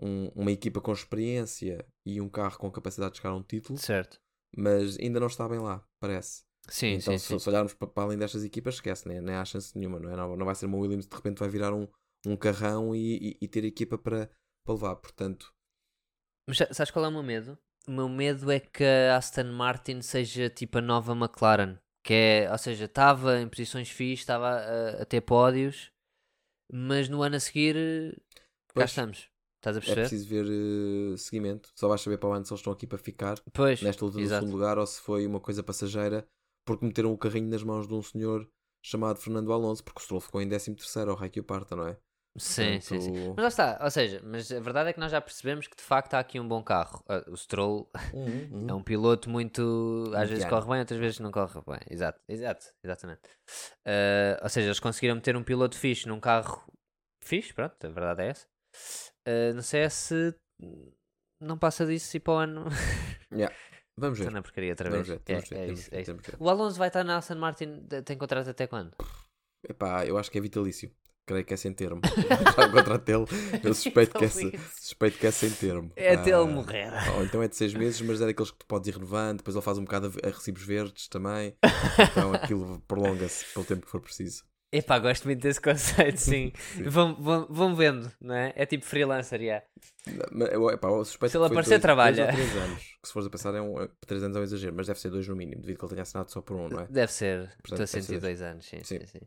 [0.00, 3.76] um- uma equipa com experiência e um carro com capacidade de chegar a um título,
[3.80, 4.16] Certo.
[4.56, 6.44] mas ainda não está bem lá, parece.
[6.68, 7.38] Sim, então, sim, se, sim.
[7.38, 9.20] se olharmos para, para além destas equipas, esquece, né?
[9.20, 10.16] nem há chance nenhuma, não é?
[10.16, 11.88] Não, não vai ser uma Williams de repente vai virar um,
[12.26, 14.30] um carrão e, e- e ter equipa para,
[14.64, 14.96] para levar.
[14.96, 15.54] Portanto,
[16.46, 17.58] Mas sa- sabes qual é o meu medo?
[17.86, 21.78] O meu medo é que a Aston Martin seja tipo a nova McLaren.
[22.04, 25.90] Que é, ou seja, estava em posições fixas, estava a, a ter pódios,
[26.72, 27.76] mas no ano a seguir
[28.76, 28.84] cá Pois.
[28.86, 29.30] estamos.
[29.56, 29.96] Estás a é perceber?
[29.96, 30.46] preciso ver
[31.14, 31.70] eh, seguimento.
[31.76, 34.20] Só vais saber para o ano se eles estão aqui para ficar Pois, nesta luta
[34.20, 36.26] do segundo lugar ou se foi uma coisa passageira
[36.64, 38.48] porque meteram o carrinho nas mãos de um senhor
[38.84, 41.96] chamado Fernando Alonso, porque o Stroll ficou em 13 terceiro ao Raikkonen Parta, não é?
[42.38, 43.12] Sim, sim, sim.
[43.12, 45.76] Portanto, Mas lá está, ou seja, mas a verdade é que nós já percebemos que
[45.76, 47.04] de facto há aqui um bom carro.
[47.06, 48.66] Ah, O Stroll Uhum, uhum.
[48.70, 50.10] é um piloto muito.
[50.16, 51.80] Às vezes corre bem, outras vezes não corre bem.
[51.90, 53.20] Exato, exato, exatamente.
[53.86, 56.64] Ah, ou seja, eles conseguiram meter um piloto fixe num carro
[57.22, 58.46] fixe, pronto, a verdade é essa.
[59.26, 60.34] Ah, não sei se
[61.40, 62.64] não passa disso e para o ano
[63.30, 63.54] Yeah.
[63.98, 64.24] Vamos ver.
[64.24, 65.06] está na porcaria outra vez.
[65.06, 66.12] ver, É, vamos ver, é isso, ver, é isso.
[66.38, 68.92] O Alonso vai estar na Aston Martin, tem contrato até quando?
[69.68, 70.90] Epá, eu acho que é vitalício.
[71.24, 72.00] Creio que é sem termo.
[72.56, 73.24] Já o contrato dele,
[73.62, 75.92] eu suspeito que, é, suspeito que é sem termo.
[75.94, 76.90] É até ele Ah, morrer.
[77.16, 79.54] Ou então é de seis meses, mas é daqueles que tu podes ir renovando, depois
[79.54, 81.56] ele faz um bocado a a recibos verdes também.
[82.10, 84.42] Então aquilo prolonga-se pelo tempo que for preciso.
[84.72, 86.50] Epá, gosto muito desse conceito, sim.
[86.86, 88.52] Vão, vão, vão vendo, não é?
[88.56, 89.62] É tipo freelancer, já.
[90.32, 92.24] Mas, eu, epá, eu suspeito Se ele aparecer, dois, trabalha.
[92.24, 92.82] Dois três anos.
[93.02, 94.98] Que se fores a pensar, é um, é- três anos é um exagero, mas deve
[94.98, 96.86] ser dois no mínimo, devido que ele tenha assinado só por um, não é?
[96.88, 97.48] Deve ser.
[97.62, 99.06] Portanto, Estou a sentir dois anos, sim, sim, Sim.
[99.06, 99.20] sim.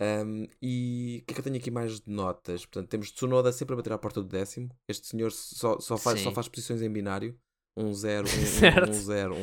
[0.00, 2.64] Um, e o que é que eu tenho aqui mais de notas?
[2.66, 4.68] Portanto, temos Tsunoda sempre a bater à porta do décimo.
[4.88, 7.36] Este senhor só, só, faz, só faz posições em binário.
[7.76, 8.90] 1, 0, 1, 1, Certo.
[8.90, 9.38] 1, 0, 1.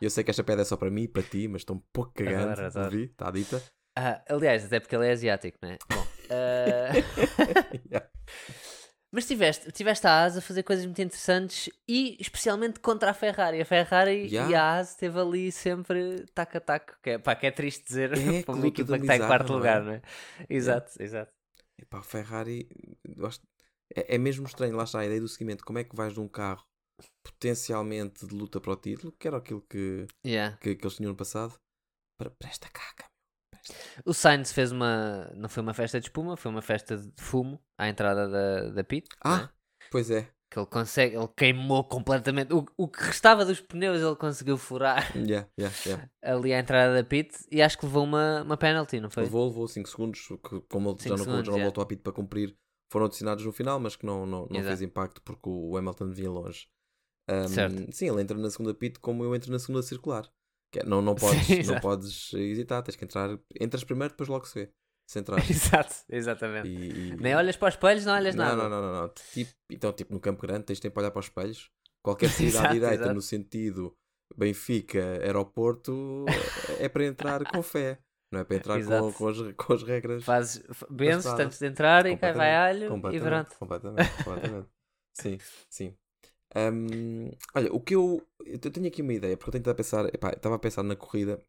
[0.00, 1.82] Eu sei que esta pedra é só para mim e para ti, mas estou um
[1.92, 2.50] pouco cagando.
[2.50, 2.84] Adoro, adoro.
[2.86, 3.04] ouvi?
[3.04, 3.62] Está dita.
[3.96, 5.78] Ah, aliás, até porque ele é asiático, não é?
[5.92, 8.08] Bom, Yeah.
[9.12, 13.60] mas tiveste, tiveste a ASA a fazer coisas muito interessantes e especialmente contra a Ferrari.
[13.60, 14.50] A Ferrari Yeah.
[14.50, 17.84] e a ASA esteve ali sempre tac a tac, que é, pá, que é triste
[17.86, 19.58] dizer É, para uma equipa que está em quarto não é?
[19.58, 20.02] lugar, não é?
[20.48, 21.30] Exato, exato.
[21.80, 22.66] Epá, a Ferrari,
[23.24, 23.40] acho-
[23.94, 25.64] é, é mesmo estranho, lá está a ideia do seguimento.
[25.64, 26.64] Como é que vais de um carro
[27.24, 30.56] potencialmente de luta para o título, que era aquilo que, Yeah.
[30.58, 31.54] que, que eles tinham no passado,
[32.18, 33.04] para, para esta caca.
[34.04, 35.30] O Sainz fez uma.
[35.34, 38.84] Não foi uma festa de espuma, foi uma festa de fumo à entrada da, da
[38.84, 39.08] pit.
[39.24, 39.48] Ah,
[39.90, 40.28] pois é.
[40.50, 42.52] Que ele consegue, ele queimou completamente.
[42.52, 46.08] O, o que restava dos pneus ele conseguiu furar Yeah, yeah, yeah.
[46.22, 49.24] ali à entrada da pit e acho que levou uma, uma penalty, não foi?
[49.24, 52.02] Levou, levou 5 segundos, que, como ele já não, segundos, já não voltou a pito
[52.02, 52.56] para cumprir,
[52.88, 54.68] foram adicionados no final, mas que não, não, não Exato.
[54.68, 56.68] fez impacto porque o Hamilton vinha longe.
[57.28, 57.92] Um, Certo.
[57.92, 60.30] Sim, ele entra na segunda pit como eu entro na segunda circular.
[60.80, 63.38] É, não, não, podes, Sim, não podes hesitar, tens que entrar.
[63.60, 64.72] Entras primeiro, depois logo se vê.
[65.06, 65.38] Se entrar.
[65.50, 66.68] Exato, exatamente.
[66.68, 68.56] E, e- Nem olhas para os espelhos, não olhas não, nada.
[68.56, 69.08] não, não, não, não.
[69.32, 71.70] Tipo, então, tipo, no Campo Grande tens tempo para olhar para os espelhos.
[72.02, 73.14] Qualquer saída à direita exato.
[73.14, 73.96] no sentido
[74.36, 76.24] Benfica, aeroporto,
[76.78, 77.98] é para entrar com fé.
[78.32, 80.24] Não é para entrar com, com, as, com as regras.
[80.24, 80.64] Fazes,
[81.00, 81.44] estrada.
[81.44, 83.54] antes de entrar e cai vai alho e pronto.
[83.58, 84.68] completamente, completamente.
[85.12, 85.38] sim,
[85.70, 85.96] sim.
[86.56, 88.22] Hum, olha, o que eu.
[88.44, 90.06] Eu tenho aqui uma ideia, porque eu tenho que pensar.
[90.14, 91.40] Epá, estava a pensar na corrida.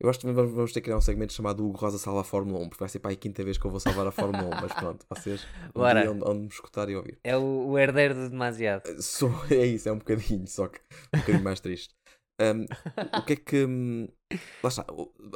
[0.00, 2.24] Eu acho que vamos vamos ter que criar um segmento chamado Hugo Rosa Salva a
[2.24, 4.46] Fórmula 1, porque vai ser para a quinta vez que eu vou salvar a Fórmula
[4.56, 6.00] 1, mas pronto, vocês um Bora.
[6.00, 7.18] dia onde, onde me escutar e ouvir.
[7.22, 8.82] É o, o herdeiro de demasiado.
[9.02, 10.80] Sou, é isso, é um bocadinho, só que
[11.14, 11.94] um bocadinho mais triste.
[12.40, 12.64] Um,
[13.18, 13.66] o que é que.
[14.62, 14.86] Lá está.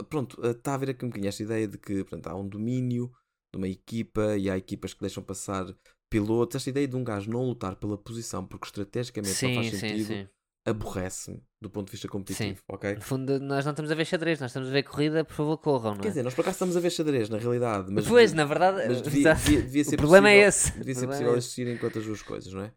[0.09, 2.49] Pronto, uh, está a haver aqui um bocadinho esta ideia de que portanto, há um
[2.49, 3.13] domínio
[3.53, 5.67] de uma equipa e há equipas que deixam passar
[6.11, 6.57] pilotos.
[6.57, 9.77] Esta ideia de um gajo não lutar pela posição porque estrategicamente não Sim, faz sim,
[9.79, 10.29] sentido sim.
[10.67, 12.95] aborrece-me do ponto de vista competitivo, ok?
[12.97, 15.59] No fundo, nós não estamos a ver xadrez, nós estamos a ver corrida, por favor,
[15.59, 16.11] corram, não Quer é?
[16.11, 19.01] dizer, nós por acaso estamos a ver xadrez, na realidade, mas, pois, na verdade, mas
[19.03, 20.71] devia, devia- devia ser o problema possível, é esse.
[20.73, 21.49] Devia ser problema possível é esse.
[21.49, 22.73] existir enquanto as duas coisas, não é?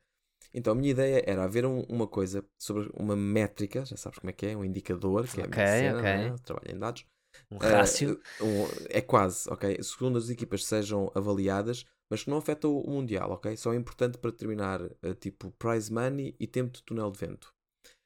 [0.54, 4.30] Então a minha ideia era haver um- uma coisa sobre uma métrica, já sabes como
[4.30, 6.04] é que é, um indicador, que é a minha Ok, cena, ok.
[6.04, 6.36] não é?
[6.40, 7.06] trabalho em dados.
[7.52, 8.20] Um rácio.
[8.42, 9.82] um- é quase, ok?
[9.84, 13.56] Segundo as equipas sejam avaliadas, mas que não afeta o Mundial, ok?
[13.58, 17.54] Só é importante para determinar ah, tipo prize money e tempo de túnel de vento.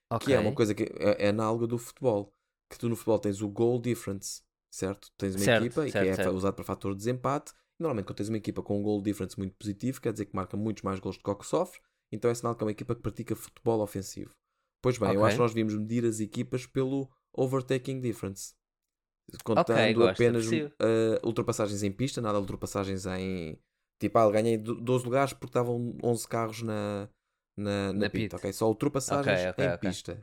[0.10, 0.28] ok.
[0.28, 2.34] Que é uma coisa que é, é análoga do futebol.
[2.70, 5.10] Que tu no futebol tens o goal difference, certo?
[5.18, 7.52] Tens uma Certo, equipa e certo, que é usado para fator de desempate.
[7.80, 10.36] E, normalmente quando tens uma equipa com um goal difference muito positivo, quer dizer que
[10.36, 11.80] marca muitos mais gols do que o que sofre.
[12.12, 14.32] Então é sinal que é uma equipa que pratica futebol ofensivo.
[14.82, 15.28] Pois bem, eu Ok.
[15.28, 18.54] acho que nós devíamos medir as equipas pelo overtaking difference.
[19.44, 23.58] Contando gosto, apenas uh, ultrapassagens em pista, nada de ultrapassagens em.
[24.02, 27.08] Tipo, ah, ganhei do- 12 lugares porque estavam 11 carros na,
[27.56, 28.36] na, na, Na pit, pit.
[28.36, 28.52] ok?
[28.52, 29.90] Só ultrapassagens Ok, ok, em ok.
[29.90, 30.20] pista.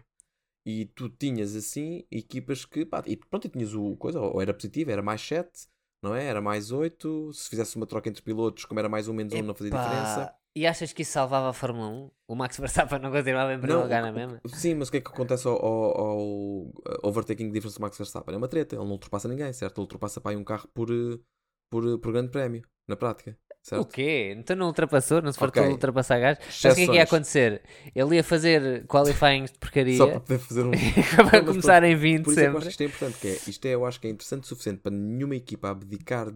[0.66, 2.84] E tu tinhas assim equipas que.
[2.84, 5.68] Pá, e pronto, e tinhas o coisa, ou era positivo, era mais 7,
[6.02, 6.24] não é?
[6.24, 7.32] Era mais 8.
[7.32, 10.34] Se fizesse uma troca entre pilotos, como era mais um menos um, não fazia diferença.
[10.56, 12.10] E achas que isso salvava a Fórmula 1?
[12.26, 14.40] O Max Verstappen não continuava em primeiro lugar na mesma?
[14.48, 16.72] Sim, mas o que é que acontece ao, ao, ao,
[17.04, 18.34] overtaking difference do Max Verstappen?
[18.34, 19.78] É uma treta, ele não ultrapassa ninguém, certo?
[19.78, 21.22] Ele ultrapassa para aí um carro por, uh,
[21.70, 23.38] por, uh, por grande prémio, na prática,
[23.74, 23.92] O certo?
[23.92, 24.34] quê?
[24.36, 25.20] Então não ultrapassou?
[25.22, 25.68] Não se fartou Ok.
[25.68, 26.44] de ultrapassar gajos?
[26.62, 27.62] Mas o que é que ia acontecer?
[27.94, 30.70] Ele ia fazer qualifying de porcaria Só para poder fazer um.
[31.30, 32.66] para começar em 20 Por isso é que eu acho sempre.
[32.66, 34.80] que isto é importante, que é, isto é, eu acho que é interessante o suficiente
[34.80, 36.28] para nenhuma equipa abdicar,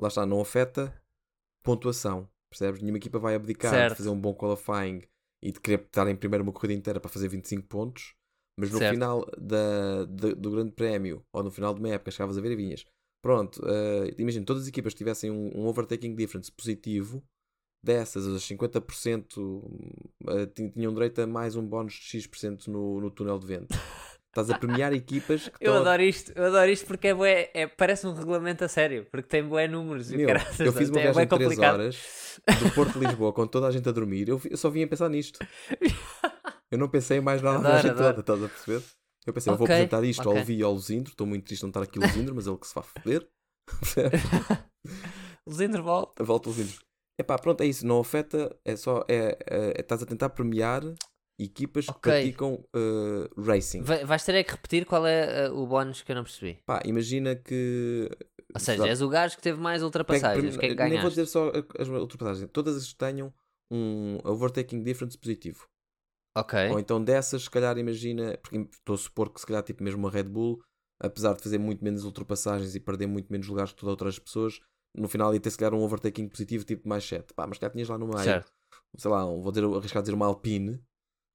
[0.00, 0.94] lá está, não afeta
[1.62, 2.80] pontuação, percebes?
[2.80, 3.90] Nenhuma equipa vai abdicar Certo.
[3.92, 5.02] de fazer um bom qualifying
[5.42, 8.14] e de querer estar em primeiro uma corrida inteira para fazer 25 pontos,
[8.58, 8.94] mas no Certo.
[8.94, 12.52] final da, da- do grande prémio, ou no final de uma época, chegavas a ver
[12.52, 12.84] e vinhas.
[13.22, 17.22] Pronto, eh, imagina, todas as equipas tivessem um, um overtaking difference positivo,
[17.82, 19.62] dessas, as 50%
[20.28, 23.78] eh, tin- tinham direito a mais um bónus de X% no, no túnel de vento.
[24.28, 27.66] Estás a premiar equipas que Eu adoro isto, eu adoro isto porque é, bué, é
[27.66, 30.98] parece um regulamento a sério, porque tem bué números e Meu, caraças, eu fiz uma
[30.98, 31.74] é viagem de 3 complicado.
[31.74, 34.28] horas do Porto de Lisboa com toda a gente a dormir.
[34.28, 35.38] Eu, eu só vinha pensar nisto.
[36.72, 38.82] Eu não pensei em mais nada Adoro, a viagem toda, estás a perceber?
[39.26, 40.40] Eu pensei, eu vou apresentar isto ao ok.
[40.40, 41.10] Levi e ao Luzindro.
[41.12, 43.28] Estou muito triste de não estar aqui o Luzindro, mas ele que se vai foder.
[45.46, 46.22] Luzindro volta.
[46.24, 46.80] Volta o Luzindro.
[47.18, 47.86] Epá, pronto, é isso.
[47.86, 49.04] Não afeta, é só.
[49.08, 50.82] É, é- é- estás a tentar premiar
[51.40, 52.00] equipas que Ok.
[52.12, 53.82] praticam eh, racing.
[53.82, 56.58] Vai- Vais ter é que repetir qual é uh, o bónus que eu não percebi.
[56.66, 58.08] Pá, imagina que.
[58.54, 60.56] Ou seja, és o gajo que teve mais Pega- ultrapassagens.
[60.56, 62.48] O que é que Nem vou dizer só as ultrapassagens.
[62.52, 63.32] Todas as que tenham
[63.70, 65.66] um overtaking difference positivo.
[66.34, 66.70] Ok.
[66.70, 69.98] Ou então dessas, se calhar imagina, porque estou a supor que se calhar tipo mesmo
[70.00, 70.62] uma Red Bull,
[71.00, 74.18] apesar de fazer muito menos ultrapassagens e perder muito menos lugares que todas as outras
[74.18, 74.60] pessoas,
[74.94, 77.34] no final ia ter se calhar um overtaking positivo tipo mais 7.
[77.34, 78.52] Pá, mas já tinhas lá no meio, Certo.
[78.96, 80.82] sei lá, um- vou dizer, arriscar a dizer uma Alpine,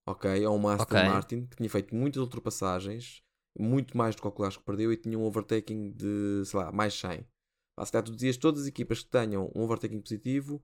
[0.08, 1.06] ok, ou uma Aston Ok.
[1.06, 3.22] Martin, que tinha feito muitas ultrapassagens,
[3.60, 6.72] muito mais do que o lugares que perdeu e tinha um overtaking de, sei lá,
[6.72, 7.26] mais 100.
[7.76, 10.64] Pá, se calhar tu dizias todas as equipas que tenham um overtaking positivo,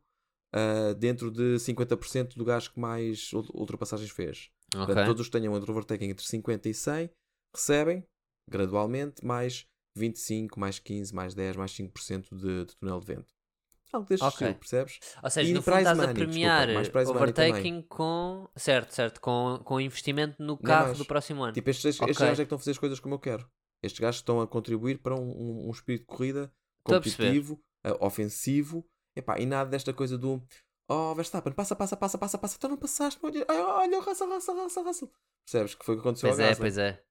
[0.53, 4.49] ah, dentro de 50% do gajo que mais ul- ultrapassagens fez.
[4.75, 4.85] Ok.
[4.85, 7.09] Portanto, todos os que tenham entre overtaking entre 50 e 100
[7.55, 8.03] recebem,
[8.49, 9.65] gradualmente, mais
[9.97, 13.33] 25, mais 15, mais 10, mais 5% de, de túnel de vento.
[13.91, 14.33] Algo deste Ok.
[14.47, 14.99] estilo, percebes?
[15.21, 17.15] Ou seja, E no fundo estás a money, desculpa, premiar também.
[17.15, 18.49] overtaking com.
[18.55, 19.21] Certo, certo.
[19.21, 21.53] Com, com investimento no carro do próximo ano.
[21.53, 22.15] Tipo, estes, estes Ok.
[22.25, 23.47] gajos é que estão a fazer as coisas como eu quero.
[23.83, 27.95] Estes gajos estão a contribuir para um, um, um espírito de corrida a competitivo, eh,
[27.99, 28.83] ofensivo,
[29.15, 30.41] Epá, e nada desta coisa do
[30.89, 34.55] Oh, Verstappen, passa, passa, passa, passa, passa, tu não passaste, olha, olha, olha, Russell, Russell,
[34.55, 35.11] Russell, Russell.
[35.45, 36.61] Percebes que foi o que aconteceu Pois ao é, Gasly?
[36.61, 37.01] pois é.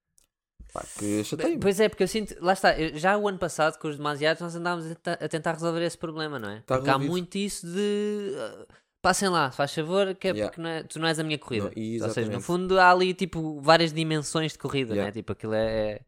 [0.72, 3.88] Pá, que chatei Pois é, porque eu sinto, lá está, já o ano passado com
[3.88, 6.60] os demasiados nós andávamos a, ta- a tentar resolver esse problema, não é?
[6.60, 7.10] Tá porque há resolvido.
[7.10, 8.66] muito isso de uh,
[9.02, 10.50] passem lá, faz favor, que é Yeah.
[10.50, 11.72] porque não é- tu não és a minha corrida.
[11.74, 15.08] Não, Ou seja, no fundo há ali tipo várias dimensões de corrida, não Yeah.
[15.08, 15.12] é?
[15.12, 16.00] Tipo, aquilo é,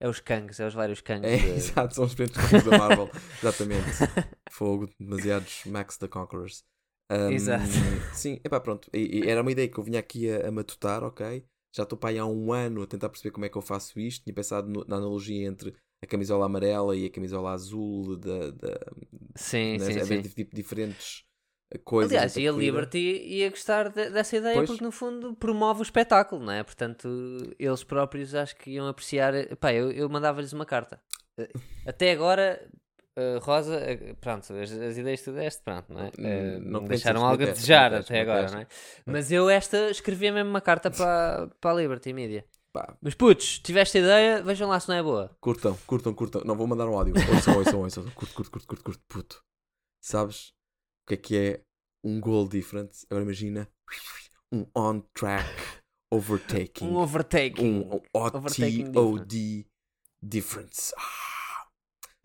[0.00, 1.30] é, é os cangues, é os vários cangues.
[1.30, 3.10] É, de- exato, são os de corrida da Marvel.
[3.42, 3.86] Exatamente.
[4.50, 6.64] Fogo, demasiados Max the Conquerors.
[7.10, 7.64] Um, Exato.
[8.14, 8.88] Sim, epá, pronto.
[8.92, 11.44] E, e era uma ideia que eu vinha aqui a, a matutar, ok?
[11.74, 14.00] Já estou para aí há um ano a tentar perceber como é que eu faço
[14.00, 14.24] isto.
[14.24, 18.80] Tinha pensado no- na analogia entre a camisola amarela e a camisola azul, da, da,
[19.36, 19.92] Sim, né?
[19.92, 20.34] sim, haver sim.
[20.34, 21.24] tipo, diferentes
[21.84, 22.12] coisas.
[22.12, 22.52] Aliás, e a.
[22.52, 24.68] Liberty ia gostar de- dessa ideia Pois.
[24.70, 26.62] porque no fundo promove o espetáculo, não é?
[26.62, 27.08] Portanto,
[27.58, 29.32] eles próprios acho que iam apreciar.
[29.56, 31.00] Pá, eu, eu mandava-lhes uma carta.
[31.38, 31.48] Eh,
[31.84, 32.66] Até agora,
[33.16, 36.10] eh, Rosa, eh, pronto, as, as ideias que tu deste, pronto, não é?
[36.18, 37.52] Eh, não deixaram algo a é?
[37.52, 38.66] desejar até agora, não é?
[39.04, 42.44] Mas eu esta escrevia mesmo uma carta para, para a Liberty Media.
[42.72, 45.34] Pá, Mas putos, tiveste ideia, vejam lá se não é boa.
[45.40, 46.42] curtam, curtam, curtam.
[46.44, 47.14] Não vou mandar um áudio.
[47.34, 48.04] Ouçam, ouçam, ouçam.
[48.14, 49.44] Curto, curto, curto, curto, curto, puto.
[50.00, 50.52] Sabes
[51.06, 51.62] o que é que é
[52.04, 53.06] um goal difference?
[53.08, 53.68] Agora imagina
[54.52, 55.48] um on-track
[56.12, 56.86] overtaking.
[56.86, 57.84] Um overtaking.
[57.84, 59.66] um OTOD
[60.22, 60.92] difference.
[60.96, 61.66] Ah.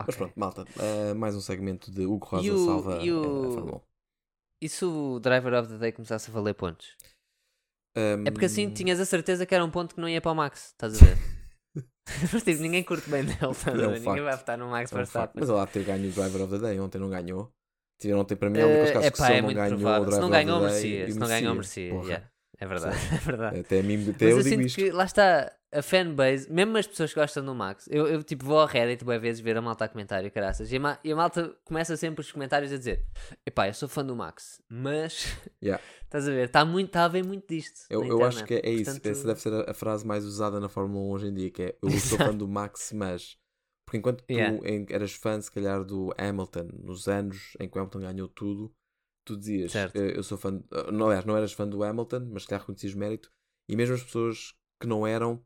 [0.00, 0.16] Mas Ok.
[0.16, 0.64] pronto, malta.
[0.80, 3.80] eh, mais um segmento de Hugo Rosa o- salva e eh, o- a Fórmula 1.
[4.62, 6.96] E se o Driver of the Day começasse a valer pontos?
[7.96, 10.32] Um, É porque assim tinhas a certeza que era um ponto que não ia para
[10.32, 11.16] o Max, estás a ver?
[12.32, 13.90] Mas tipo, ninguém curte bem dele, É um?
[13.92, 14.22] Ninguém facto.
[14.24, 14.98] vai votar no Max é um.
[14.98, 15.40] Verstappen.
[15.40, 16.80] Mas ele há de ter ganho o Driver of the Day.
[16.80, 17.52] Ontem não ganhou.
[18.02, 19.78] Tiveram ontem para mim é um daqueles casos que epá, se é ele não ganhou
[19.78, 20.02] provável.
[20.02, 21.10] o Se Driver não ganhou, merecia.
[21.10, 21.94] Se não ganhou, merecia.
[22.04, 22.28] Yeah.
[22.58, 23.58] É verdade, é verdade.
[23.60, 24.76] Até a mim, até Mas eu eu digo sinto isto.
[24.76, 28.44] que, lá está, a fanbase, mesmo as pessoas que gostam do Max, eu, eu tipo
[28.44, 31.10] vou ao Reddit boas vezes ver a malta a comentário, caraças, e a, ma- e
[31.10, 33.04] a malta começa sempre os comentários a dizer:
[33.44, 35.26] Epá, eu sou fã do Max, mas
[35.60, 35.82] Yeah.
[36.04, 37.80] estás a ver, está muito, está a ver muito disto.
[37.90, 38.84] Eu, eu acho que é, é isso.
[38.92, 41.50] Portanto, Essa deve ser a, a frase mais usada na Fórmula 1 hoje em dia,
[41.50, 43.36] que é eu sou fã do Max, mas
[43.92, 44.58] porque enquanto tu Yeah.
[44.68, 48.72] em- eras fã, se calhar, do Hamilton, nos anos em que o Hamilton ganhou tudo,
[49.26, 49.96] tu dizias Certo.
[49.96, 50.62] eh, eu sou fã.
[50.72, 53.30] eh, Não, aliás, não eras fã do Hamilton, mas se calhar reconhecias mérito,
[53.68, 55.44] e mesmo as pessoas que não eram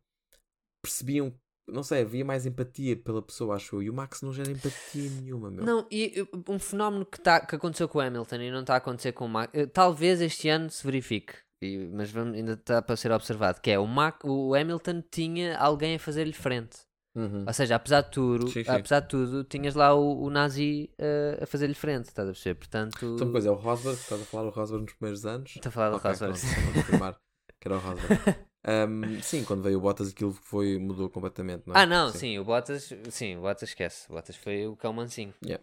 [0.82, 1.34] percebiam,
[1.66, 5.10] não sei, havia mais empatia pela pessoa, acho eu, e o Max não gera empatia
[5.10, 5.64] nenhuma, meu.
[5.64, 8.74] Não, e uh, um fenómeno que, tá, que aconteceu com o Hamilton e não está
[8.74, 12.80] a acontecer com o Max, talvez este ano se verifique, e- mas vamos- ainda está
[12.80, 16.78] para ser observado, que é o, Mac, o Hamilton tinha alguém a fazer-lhe frente.
[17.16, 17.44] Uhum.
[17.46, 18.70] Ou seja, apesar de tudo, Sim, sim.
[18.70, 22.56] apesar de tudo, tinhas lá o, o Nazi uh, a fazer-lhe frente, estás a perceber?
[22.56, 25.56] Portanto, uma coisa, é o Rosberg, estás a falar o Rosberg nos primeiros anos.
[25.56, 26.38] estou a falar do Ok, Rosberg.
[26.38, 27.20] pronto, confirmar
[27.58, 28.22] que era o Rosberg.
[28.68, 31.78] Um, sim, quando veio o Bottas aquilo foi, mudou completamente, não é?
[31.78, 32.36] Ah, não, sim.
[32.36, 34.10] o Bottas, sim, o Bottas esquece.
[34.10, 35.32] O Bottas foi o cão mansinho.
[35.40, 35.62] Yeah.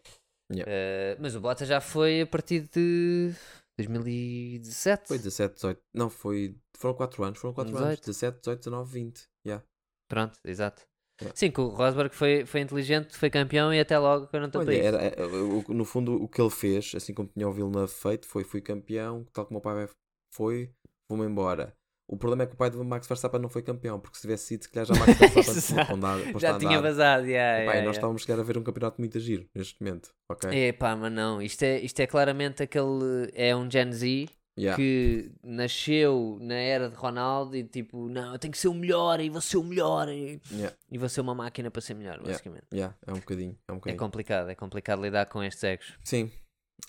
[0.49, 0.71] Yeah.
[0.71, 3.33] Uh, mas o Bottas já foi a partir de
[3.77, 5.07] 2017.
[5.07, 5.81] Foi 17, 18.
[5.93, 6.55] Não, foi.
[6.77, 7.99] Foram 4 anos, foram 4 anos.
[7.99, 8.05] 18.
[8.05, 9.23] 17, 18, 19, 20.
[9.45, 9.65] Yeah.
[10.07, 10.83] Pronto, exato.
[11.21, 11.35] Yeah.
[11.35, 14.47] Sim, que o Rosberg foi, foi inteligente, foi campeão e até logo que eu não
[14.47, 14.87] estou para isso.
[14.87, 18.43] era, é, no fundo, o que ele fez, assim como tinha o Villeneuve feito, foi:
[18.43, 19.87] fui campeão, tal como o pai
[20.33, 20.71] foi,
[21.07, 21.73] vou-me embora.
[22.07, 24.45] O problema é que o pai do Max Verstappen não foi campeão, porque se tivesse
[24.47, 25.91] sido, se calhar já Max Verstappen tinha Exato.
[25.91, 26.81] pondo a- posto a Já tinha andar.
[26.81, 27.97] vazado, yeah, Epá, yeah, nós yeah.
[27.97, 30.67] estávamos a ver um campeonato muito giro neste momento, ok?
[30.67, 33.31] Epá, mas não, isto é, isto é claramente aquele.
[33.33, 34.77] É um Gen Z Yeah.
[34.77, 39.19] que nasceu na era de Ronaldo e tipo, não, eu tenho que ser o melhor
[39.19, 42.21] e vou ser o melhor e, Yeah, e vou ser uma máquina para ser melhor,
[42.21, 42.65] basicamente.
[42.71, 43.99] yeah, é um bocadinho, é um É bocadinho.
[43.99, 45.97] complicado, é complicado lidar com estes egos.
[46.03, 46.31] Sim.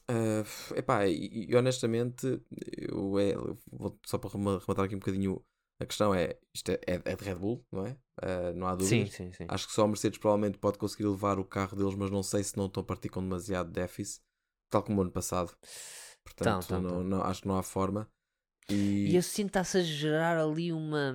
[0.09, 0.45] Ah,
[0.77, 2.41] epá, e, e honestamente,
[2.77, 5.43] eu, é, eu vou só para rema- rematar aqui um bocadinho
[5.81, 7.97] a questão é, isto é, é- é de Red Bull, não é?
[8.23, 9.15] Ah, não há Sim, dúvidas.
[9.15, 9.47] sim, sim.
[9.49, 12.45] Acho que só a Mercedes provavelmente pode conseguir levar o carro deles, mas não sei
[12.45, 14.23] se não estão a partir com demasiado déficit,
[14.71, 15.57] tal como o ano passado.
[16.25, 17.05] Portanto, Estão, estão, não, estão.
[17.19, 18.09] não- acho que não há forma.
[18.71, 21.15] E, E eu sinto está-se a gerar ali uma,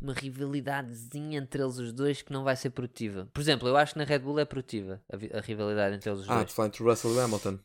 [0.00, 3.28] uma rivalidadezinha entre eles os dois que não vai ser produtiva.
[3.32, 6.20] Por exemplo, eu acho que na Red Bull é produtiva a, a rivalidade entre eles
[6.22, 6.46] os ah, dois.
[6.50, 7.58] tu falas entre o Russell e o Hamilton.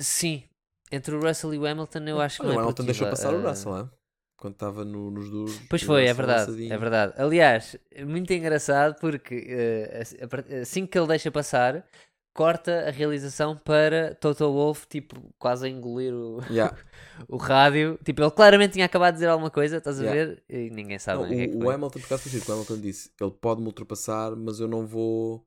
[0.00, 0.42] Sim,
[0.90, 3.34] entre o Russell e o Hamilton eu acho que não o é Hamilton deixou passar
[3.34, 3.90] o ah, Russell, é?
[4.36, 5.58] quando estava no- nos duros.
[5.70, 6.72] Pois o foi, é verdade, lançadinho.
[6.72, 7.14] é verdade.
[7.16, 11.86] Aliás, é muito engraçado porque eh, part- assim que ele deixa passar,
[12.34, 16.76] corta a realização para Toto Wolff, tipo, quase a engolir o, Yeah.
[17.28, 17.98] o rádio.
[18.04, 20.32] Tipo, ele claramente tinha acabado de dizer alguma coisa, estás a Yeah.
[20.32, 20.42] ver?
[20.48, 21.70] E ninguém sabe Não, o que é que o.
[21.70, 25.46] Hamilton, por acaso, que o Hamilton disse: ele pode-me ultrapassar, mas eu não vou.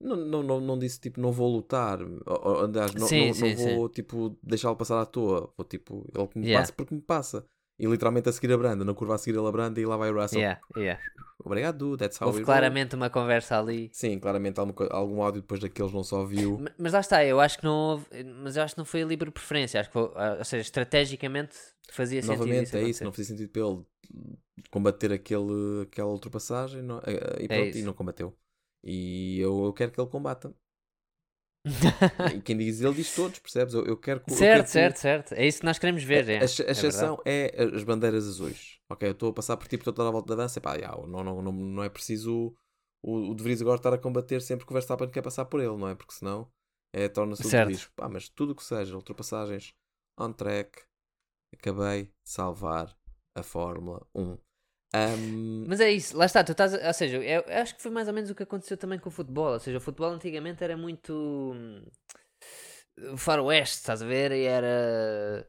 [0.00, 1.98] Não, não, não, não disse tipo, não vou lutar.
[2.00, 5.52] Aliás, não, Sim, não, sim, não vou tipo, deixá-lo passar à toa.
[5.56, 6.62] Vou tipo, ele que me Yeah.
[6.62, 7.44] passa porque me passa.
[7.78, 9.96] E literalmente a seguir a branda, na curva a seguir ele a branda e lá
[9.96, 10.40] vai o Russell.
[10.40, 11.00] Yeah, yeah.
[11.44, 13.82] obrigado, that's how Houve claramente uma conversa ali.
[13.82, 13.90] roll.
[13.92, 16.58] Sim, claramente alguma co- algum áudio depois daqueles não só viu.
[16.58, 18.06] Ma- Mas lá está, eu acho que não houve,
[18.42, 21.56] mas eu acho que não foi a livre preferência, acho que ah, ou seja, estrategicamente
[21.90, 23.84] fazia sentido Novamente, isso é isso, não fazia sentido para ele
[24.70, 27.86] combater aquele, aquela ultrapassagem não- eh, e, pronto, e É isso.
[27.86, 28.36] não combateu.
[28.82, 30.52] E eu, eu quero que ele combata.
[32.36, 33.74] E quem diz ele diz todos, percebes?
[33.74, 34.30] Eu, eu quero que.
[34.30, 35.32] eu quero certo, que- certo, certo.
[35.34, 36.28] É isso que nós queremos ver.
[36.28, 38.78] É, A, a é exceção é, as bandeiras azuis.
[38.90, 40.60] Ok, eu estou a passar por ti, estou a volta da dança.
[40.60, 42.54] Pá, já, não, não, não, não é preciso
[43.02, 45.60] o, o De Vries agora estar a combater sempre que o Verstappen quer passar por
[45.60, 45.94] ele, não é?
[45.94, 46.50] Porque senão
[46.92, 47.68] é, torna-se Certo.
[47.68, 47.92] risco.
[47.94, 49.74] Pá, mas tudo o que seja ultrapassagens
[50.18, 50.82] on track,
[51.52, 52.96] acabei de salvar
[53.34, 54.38] a Fórmula 1.
[54.92, 56.72] Ahm, Mas é isso, lá está, tu estás.
[56.74, 59.08] Ou seja, eu, eu acho que foi mais ou menos o que aconteceu também com
[59.08, 59.52] o futebol.
[59.52, 61.12] Ou seja, o futebol antigamente era muito.
[61.54, 61.82] hum,
[63.16, 64.32] faroeste, estás a ver?
[64.32, 65.46] E era.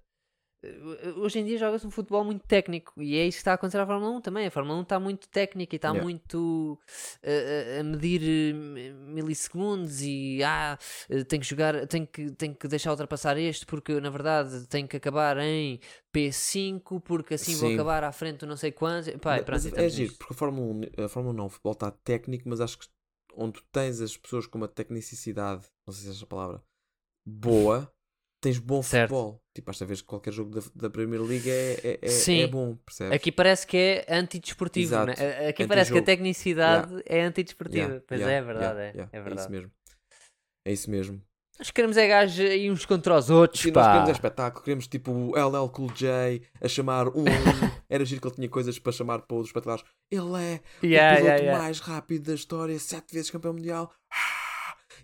[1.15, 3.79] Hoje em dia joga-se um futebol muito técnico e é isso que está a acontecer
[3.79, 4.45] à Fórmula 1 também.
[4.45, 6.03] A Fórmula 1 está muito técnica e está Yeah.
[6.03, 6.77] muito
[7.23, 10.77] a, a medir eh, milissegundos e ah,
[11.09, 14.85] eh, tem que jogar, tem que, tem que deixar ultrapassar este porque na verdade tem
[14.85, 15.79] que acabar em
[16.13, 17.75] P5 porque assim vou Sim.
[17.75, 19.09] acabar à frente não sei quantos.
[19.21, 21.49] Pá, e mas pronto, é giro, porque a Fórmula 1, a Fórmula 1 não, o
[21.49, 22.87] futebol está técnico, mas acho que
[23.33, 26.63] onde tu tens as pessoas com uma tecnicidade, não sei se é esta a palavra,
[27.25, 27.91] boa,
[28.41, 29.09] tens bom Certo.
[29.09, 29.41] futebol.
[29.53, 33.13] Tipo, esta vez qualquer jogo da, da Primeira Liga é, é, é, é bom, percebes?
[33.13, 35.13] Aqui parece que é antidesportivo, né?
[35.13, 35.21] Exato.
[35.45, 37.85] A- Aqui parece que a tecnicidade é antidesportiva.
[37.87, 39.51] Yeah, pois yeah, é, é verdade, yeah, é, yeah, é isso verdade.
[39.51, 39.71] mesmo.
[40.65, 41.21] É isso mesmo.
[41.57, 43.87] Nós queremos é gajos aí uns contra os outros, nós pá.
[43.87, 47.25] queremos é espetáculo, queremos tipo o LL Cool J a chamar um.
[47.89, 49.83] Era giro que ele tinha coisas para chamar para outros espetaculares.
[50.09, 51.59] Ele é Yeah, o piloto yeah, yeah.
[51.61, 53.91] mais rápido da história, sete vezes campeão mundial.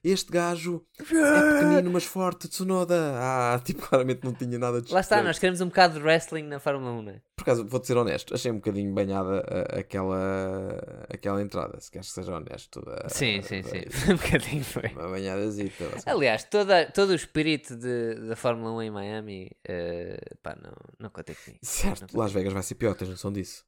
[0.05, 2.95] Ah, Este gajo é pequenino, mas forte, Tsunoda.
[3.15, 6.43] Ah, tipo, claramente não tinha nada de Lá está, nós queremos um bocado de wrestling
[6.43, 7.21] na Fórmula 1, né?
[7.35, 12.07] Por acaso, vou-te ser honesto, achei um bocadinho banhada a- aquela, aquela entrada, se queres
[12.07, 12.81] que seja honesto.
[12.87, 13.81] a- Sim, sim, a- sim.
[14.13, 14.89] um bocadinho foi.
[14.93, 15.85] Uma banhadazita.
[15.95, 16.09] assim.
[16.09, 21.09] Aliás, toda, todo o espírito de, da Fórmula 1 em Miami, eh, pá, não, não
[21.09, 21.59] contei comigo.
[21.63, 23.63] Certo, Não Las Vegas vai ser pior, tens noção disso?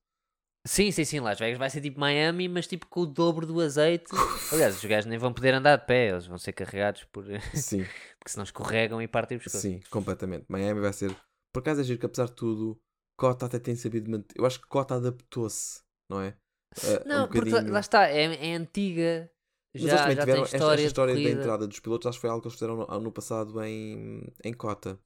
[0.66, 3.62] Sim, sim, sim, Las Vegas vai ser tipo Miami, mas tipo com o dobro do
[3.62, 4.12] azeite.
[4.52, 7.26] Aliás, os gajos nem vão poder andar de pé, eles vão ser carregados por.
[7.56, 7.86] Sim,
[8.20, 9.62] porque senão escorregam e partem os pescoços.
[9.62, 10.46] sim, completamente.
[10.50, 11.16] Miami vai ser.
[11.54, 12.80] Por acaso é giro que apesar de tudo,
[13.18, 14.36] Cota até tem sabido manter.
[14.38, 16.36] Eu acho que Cota adaptou-se, não é?
[16.84, 17.74] Um Não, porque lá, bocadinho.
[17.74, 19.32] lá está, é, é antiga.
[19.74, 22.08] Mas Já, eles também já tiveram tem esta, história, esta história da entrada dos pilotos,
[22.08, 25.00] acho que foi algo que eles fizeram no, no passado em, em Cota.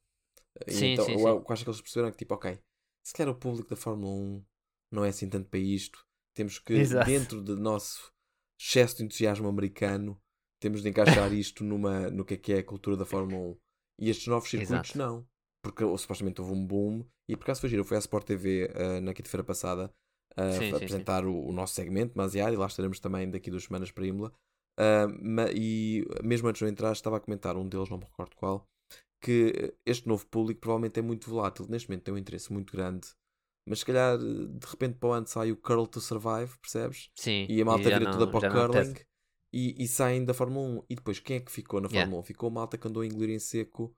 [0.66, 1.24] E Sim, então, sim, eu, sim.
[1.26, 2.58] eu acho que eles perceberam que, tipo, ok,
[3.04, 4.44] se calhar o público da Fórmula 1
[4.92, 7.10] não é assim tanto para isto, temos que, Exato.
[7.10, 8.12] dentro do nosso
[8.60, 10.20] excesso de entusiasmo americano,
[10.60, 13.56] temos de encaixar isto numa, no que é que é a cultura da Fórmula 1.
[14.00, 14.98] E estes novos circuitos Exato.
[14.98, 15.26] não.
[15.62, 18.26] Porque ou, supostamente houve um boom, e por acaso foi giro, eu fui à Sport
[18.26, 19.92] TV ah, na quinta-feira passada
[20.36, 20.76] a Sim, sim, sim.
[20.76, 24.32] apresentar o, o nosso segmento, Maziar, e lá estaremos também daqui duas semanas para Imola.
[25.20, 28.34] Ma- e mesmo antes de eu entrar, estava a comentar um deles, não me recordo
[28.36, 28.66] qual,
[29.20, 31.66] que este novo público provavelmente é muito volátil.
[31.68, 33.08] Neste momento tem um interesse muito grande,
[33.66, 37.10] mas se calhar de repente para o ano sai o Curl to Survive, percebes?
[37.14, 37.46] Sim.
[37.48, 38.94] E a malta vira não- toda para o curling
[39.52, 40.84] e, e saem da Fórmula 1.
[40.90, 42.02] E depois quem é que ficou na Yeah.
[42.02, 42.24] Fórmula 1?
[42.24, 43.94] Ficou a malta que andou a engolir em seco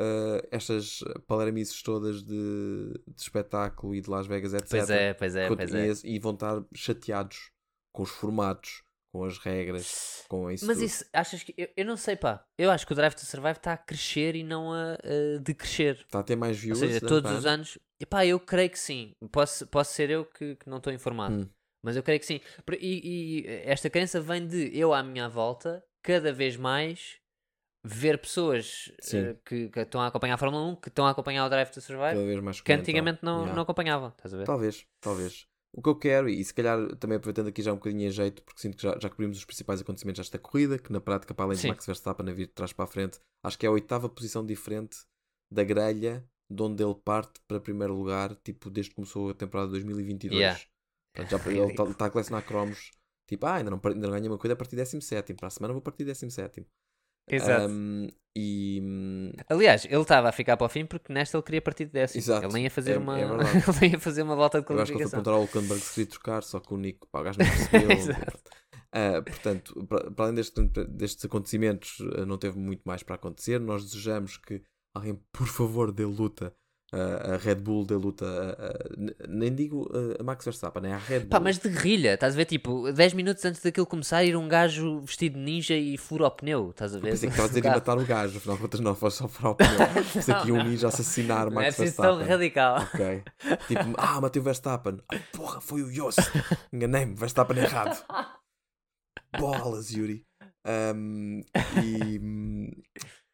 [0.00, 4.68] ah, estas palermices todas de, de espetáculo e de Las Vegas, etc.
[4.70, 5.92] Pois é, pois é, pois é.
[6.04, 7.50] E vão estar chateados
[7.92, 10.86] com os formatos, com as regras, com isso Mas tudo.
[10.86, 11.54] isso, achas que.
[11.56, 12.44] Eu, eu não sei, pá.
[12.58, 15.96] Eu acho que o Drive to Survive está a crescer e não a, a decrescer.
[16.00, 16.78] Está a ter mais Ou views.
[16.78, 17.54] seja, ano todos os ano?
[17.54, 17.78] anos.
[18.00, 19.12] Epá, eu creio que sim.
[19.32, 21.34] Posso, posso ser eu que, que não estou informado.
[21.42, 21.48] Hum.
[21.82, 22.40] Mas eu creio que sim.
[22.80, 27.16] E, e esta crença vem de eu à minha volta, cada vez mais,
[27.84, 31.46] ver pessoas eh, que, que estão a acompanhar a Fórmula 1, que estão a acompanhar
[31.46, 33.54] o Drive to Survive, que antigamente não, Yeah.
[33.54, 34.08] não acompanhavam.
[34.10, 34.44] Estás a ver?
[34.44, 35.46] Talvez, talvez.
[35.72, 38.42] O que eu quero, e se calhar também aproveitando aqui já um bocadinho em jeito,
[38.42, 41.44] porque sinto que já, já cobrimos os principais acontecimentos desta corrida, que na prática, para
[41.44, 41.68] além de Sim.
[41.68, 44.44] Max Verstappen a vir de trás para a frente, acho que é a oitava posição
[44.44, 44.98] diferente
[45.50, 49.68] da grelha de onde ele parte para primeiro lugar, tipo, desde que começou a temporada
[49.68, 50.40] de 2022.
[50.40, 50.60] Yeah.
[51.14, 52.90] Portanto, já, ele está tá a colecionar cromos,
[53.26, 55.50] tipo, ah, ainda não, ainda não ganhei uma coisa a partir de 17, para a
[55.50, 56.66] semana vou partir de 17.
[57.36, 57.68] Exato.
[57.72, 61.62] Um, e hum, Aliás, ele estava a ficar para o fim porque nesta ele queria
[61.62, 62.20] partir de décimo.
[62.20, 62.46] Exato.
[62.46, 63.18] Ele nem ia fazer É- uma.
[63.18, 63.22] é
[63.68, 65.34] ele nem ia fazer uma volta de Eu acho que ele foi qualificação.
[65.34, 67.90] ao Hulkenberg se queria trocar, só que o Nico, pá, o gajo não percebeu.
[67.96, 68.38] Exato.
[68.92, 73.58] Ah, portanto, para, para além deste- destes acontecimentos, ah, não teve muito mais para acontecer.
[73.60, 74.62] Nós desejamos que
[74.94, 76.54] alguém, por favor, dê luta
[76.92, 80.98] a, a Red Bull da luta, a- a- nem digo a, Max Verstappen, é a
[80.98, 81.28] Red Bull.
[81.28, 82.44] Pá, mas de guerrilha, estás a ver?
[82.46, 86.30] Tipo, 10 minutos antes daquilo começar, ir um gajo vestido de ninja e fura o
[86.30, 87.10] pneu, estás a ver?
[87.10, 89.50] Pensei que estava a ir matar o gajo, afinal de contas não, foi só para
[89.50, 89.70] o pneu.
[90.14, 92.36] Pensei que ia um ninja assassinar o Não é Max preciso tão Verstappen.
[92.36, 92.76] radical.
[92.94, 93.22] Ok.
[93.68, 94.98] Tipo, ah, matei o Verstappen.
[95.12, 96.20] Ah, porra, foi o Yost.
[96.72, 98.02] Enganei-me, Verstappen errado.
[99.38, 100.24] Bolas, Yuri.
[100.66, 101.42] Um,
[101.82, 102.18] e,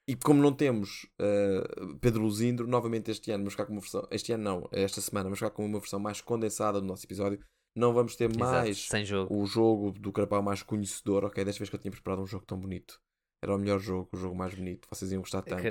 [0.07, 4.07] e como não temos uh, Pedro Luzindro, novamente este ano, vamos ficar com uma versão.
[4.11, 7.39] Este ano não, esta semana, vamos ficar com uma versão mais condensada do nosso episódio.
[7.77, 8.39] Não vamos ter Exato,
[8.93, 9.35] mais jogo.
[9.35, 11.25] o jogo do Carapau mais conhecedor.
[11.25, 13.01] Ok, desta vez que eu tinha preparado um jogo tão bonito.
[13.43, 14.87] Era o melhor jogo, o jogo mais bonito.
[14.91, 15.63] Vocês iam gostar tanto.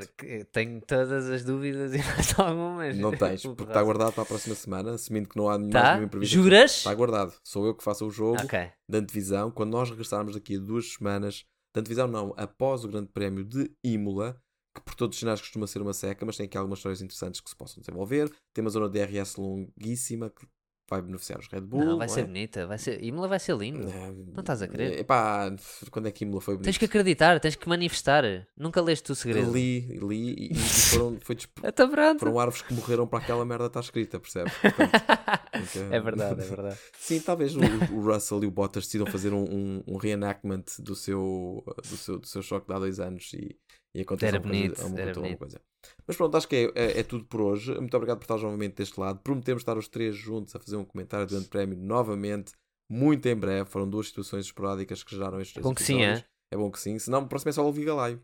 [0.52, 2.98] Tenho todas as dúvidas e mais algumas.
[2.98, 5.98] Não tens, porque está guardado para a próxima semana, assumindo que não há mais Tá?
[6.04, 6.34] imprevisto.
[6.34, 6.72] Juras?
[6.78, 7.34] Está guardado.
[7.44, 8.60] Sou eu que faço o jogo Ok.
[8.90, 9.50] da antevisão.
[9.50, 13.72] Quando nós regressarmos daqui a duas semanas, da antevisão não, após o Grande Prémio de
[13.84, 14.40] Imola,
[14.76, 17.42] que por todos os sinais costuma ser uma seca, mas tem aqui algumas histórias interessantes
[17.42, 18.32] que se possam desenvolver.
[18.54, 20.48] Tem uma zona de DRS longuíssima que
[20.94, 21.84] vai beneficiar os Red Bull.
[21.84, 22.24] Não, vai ser é?
[22.26, 22.68] bonita.
[22.68, 23.04] Vai ser...
[23.04, 23.88] Imola vai ser lindo.
[24.34, 25.00] Não estás a querer?
[25.00, 25.54] Epá,
[25.92, 26.66] quando é que Imola foi bonito?
[26.66, 28.24] Tens que acreditar, tens que manifestar.
[28.58, 29.52] Nunca leste o segredo.
[29.52, 31.90] Li, li e, e foram, foi disp- Então
[32.20, 34.54] foram árvores que morreram para aquela merda estar escrita, percebes?
[34.62, 36.78] Portanto, É verdade, é verdade.
[36.98, 37.60] Sim, talvez o,
[37.94, 42.20] o Russell e o Bottas decidam fazer um, um, um reenactment do seu, do, seu,
[42.20, 43.56] do seu choque de há dois anos e,
[43.94, 45.38] e aconteça Era coisa- bonito, uma- era bonito.
[45.40, 45.62] coisa.
[46.08, 47.74] Mas pronto, acho que é, é, é tudo por hoje.
[47.76, 49.20] Muito obrigado por estar novamente deste lado.
[49.20, 52.54] Prometemos estar os três juntos a fazer um comentário do Grande Prémio novamente,
[52.90, 53.70] muito em breve.
[53.70, 56.26] Foram duas situações esporádicas que geraram estes É bom que sim, episódios.
[56.52, 56.98] É bom que sim.
[57.00, 58.22] Senão, o próximo é só ouvir Galaio.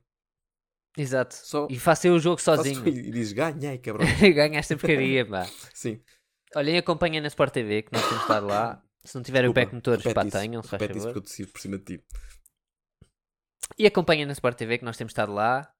[0.98, 1.36] Exato.
[1.36, 2.86] Só E faça o jogo sozinho.
[2.88, 4.06] e dizes ganhei, cabrão.
[4.36, 5.46] Ganha esta porcaria, pá.
[5.74, 6.00] Sim.
[6.56, 8.84] Olhem, acompanhem na Sport TV, que nós temos estado lá.
[9.06, 11.14] Se não tiverem o pack motores, pá, tenham, se faz Repete isso favor.
[11.14, 12.04] porque eu decido por cima de ti.
[13.80, 15.72] E acompanhem na Sport TV, que nós temos estado lá.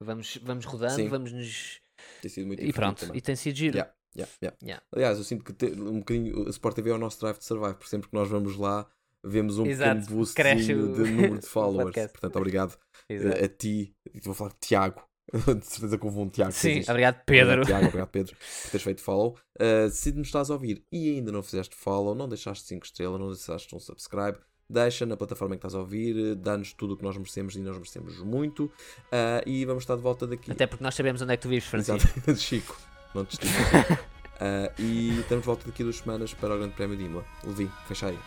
[0.00, 1.08] Vamos, vamos rodando, Sim.
[1.08, 1.80] vamos nos.
[2.22, 3.18] Tem sido muito E pronto, também.
[3.18, 3.76] e tem sido giro.
[3.76, 4.56] Yeah, yeah, yeah.
[4.62, 4.84] Yeah.
[4.94, 7.44] Aliás, eu sinto que te- um bocadinho a Sport TV é o nosso drive to
[7.44, 8.88] survive, porque sempre que nós vamos lá
[9.24, 12.12] vemos um Exato, pequeno o- de número de followers.
[12.12, 12.78] Portanto, obrigado
[13.08, 13.36] Exato.
[13.36, 15.02] eh, a ti, e vou falar de Tiago.
[15.60, 16.52] de certeza que houve um Tiago.
[16.52, 17.60] Sim, obrigado, Pedro.
[17.60, 19.36] Obrigado, Tiago, obrigado, Pedro, por teres feito follow.
[19.60, 23.18] Uh, se nos estás a ouvir e ainda não fizeste follow, não deixaste 5 estrelas,
[23.20, 24.38] não deixaste um subscribe,
[24.68, 27.60] deixa na plataforma em que estás a ouvir, dá-nos tudo o que nós merecemos e
[27.60, 28.64] nós merecemos muito.
[28.64, 30.50] Uh, e vamos estar de volta daqui.
[30.50, 31.96] Até porque nós sabemos onde é que tu vives, Francisco.
[31.96, 32.36] Exato.
[32.38, 32.76] Chico,
[33.14, 33.36] não te.
[33.36, 37.24] Uh, e estamos de volta daqui a duas semanas para o Grande Prémio de Imola.
[37.44, 38.18] Levi, fecha aí.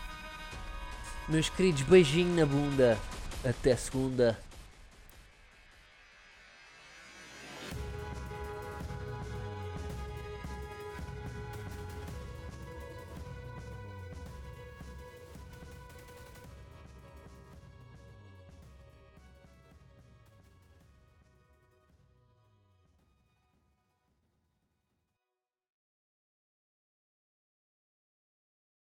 [1.28, 2.98] Meus queridos, beijinho na bunda.
[3.44, 4.38] Até segunda.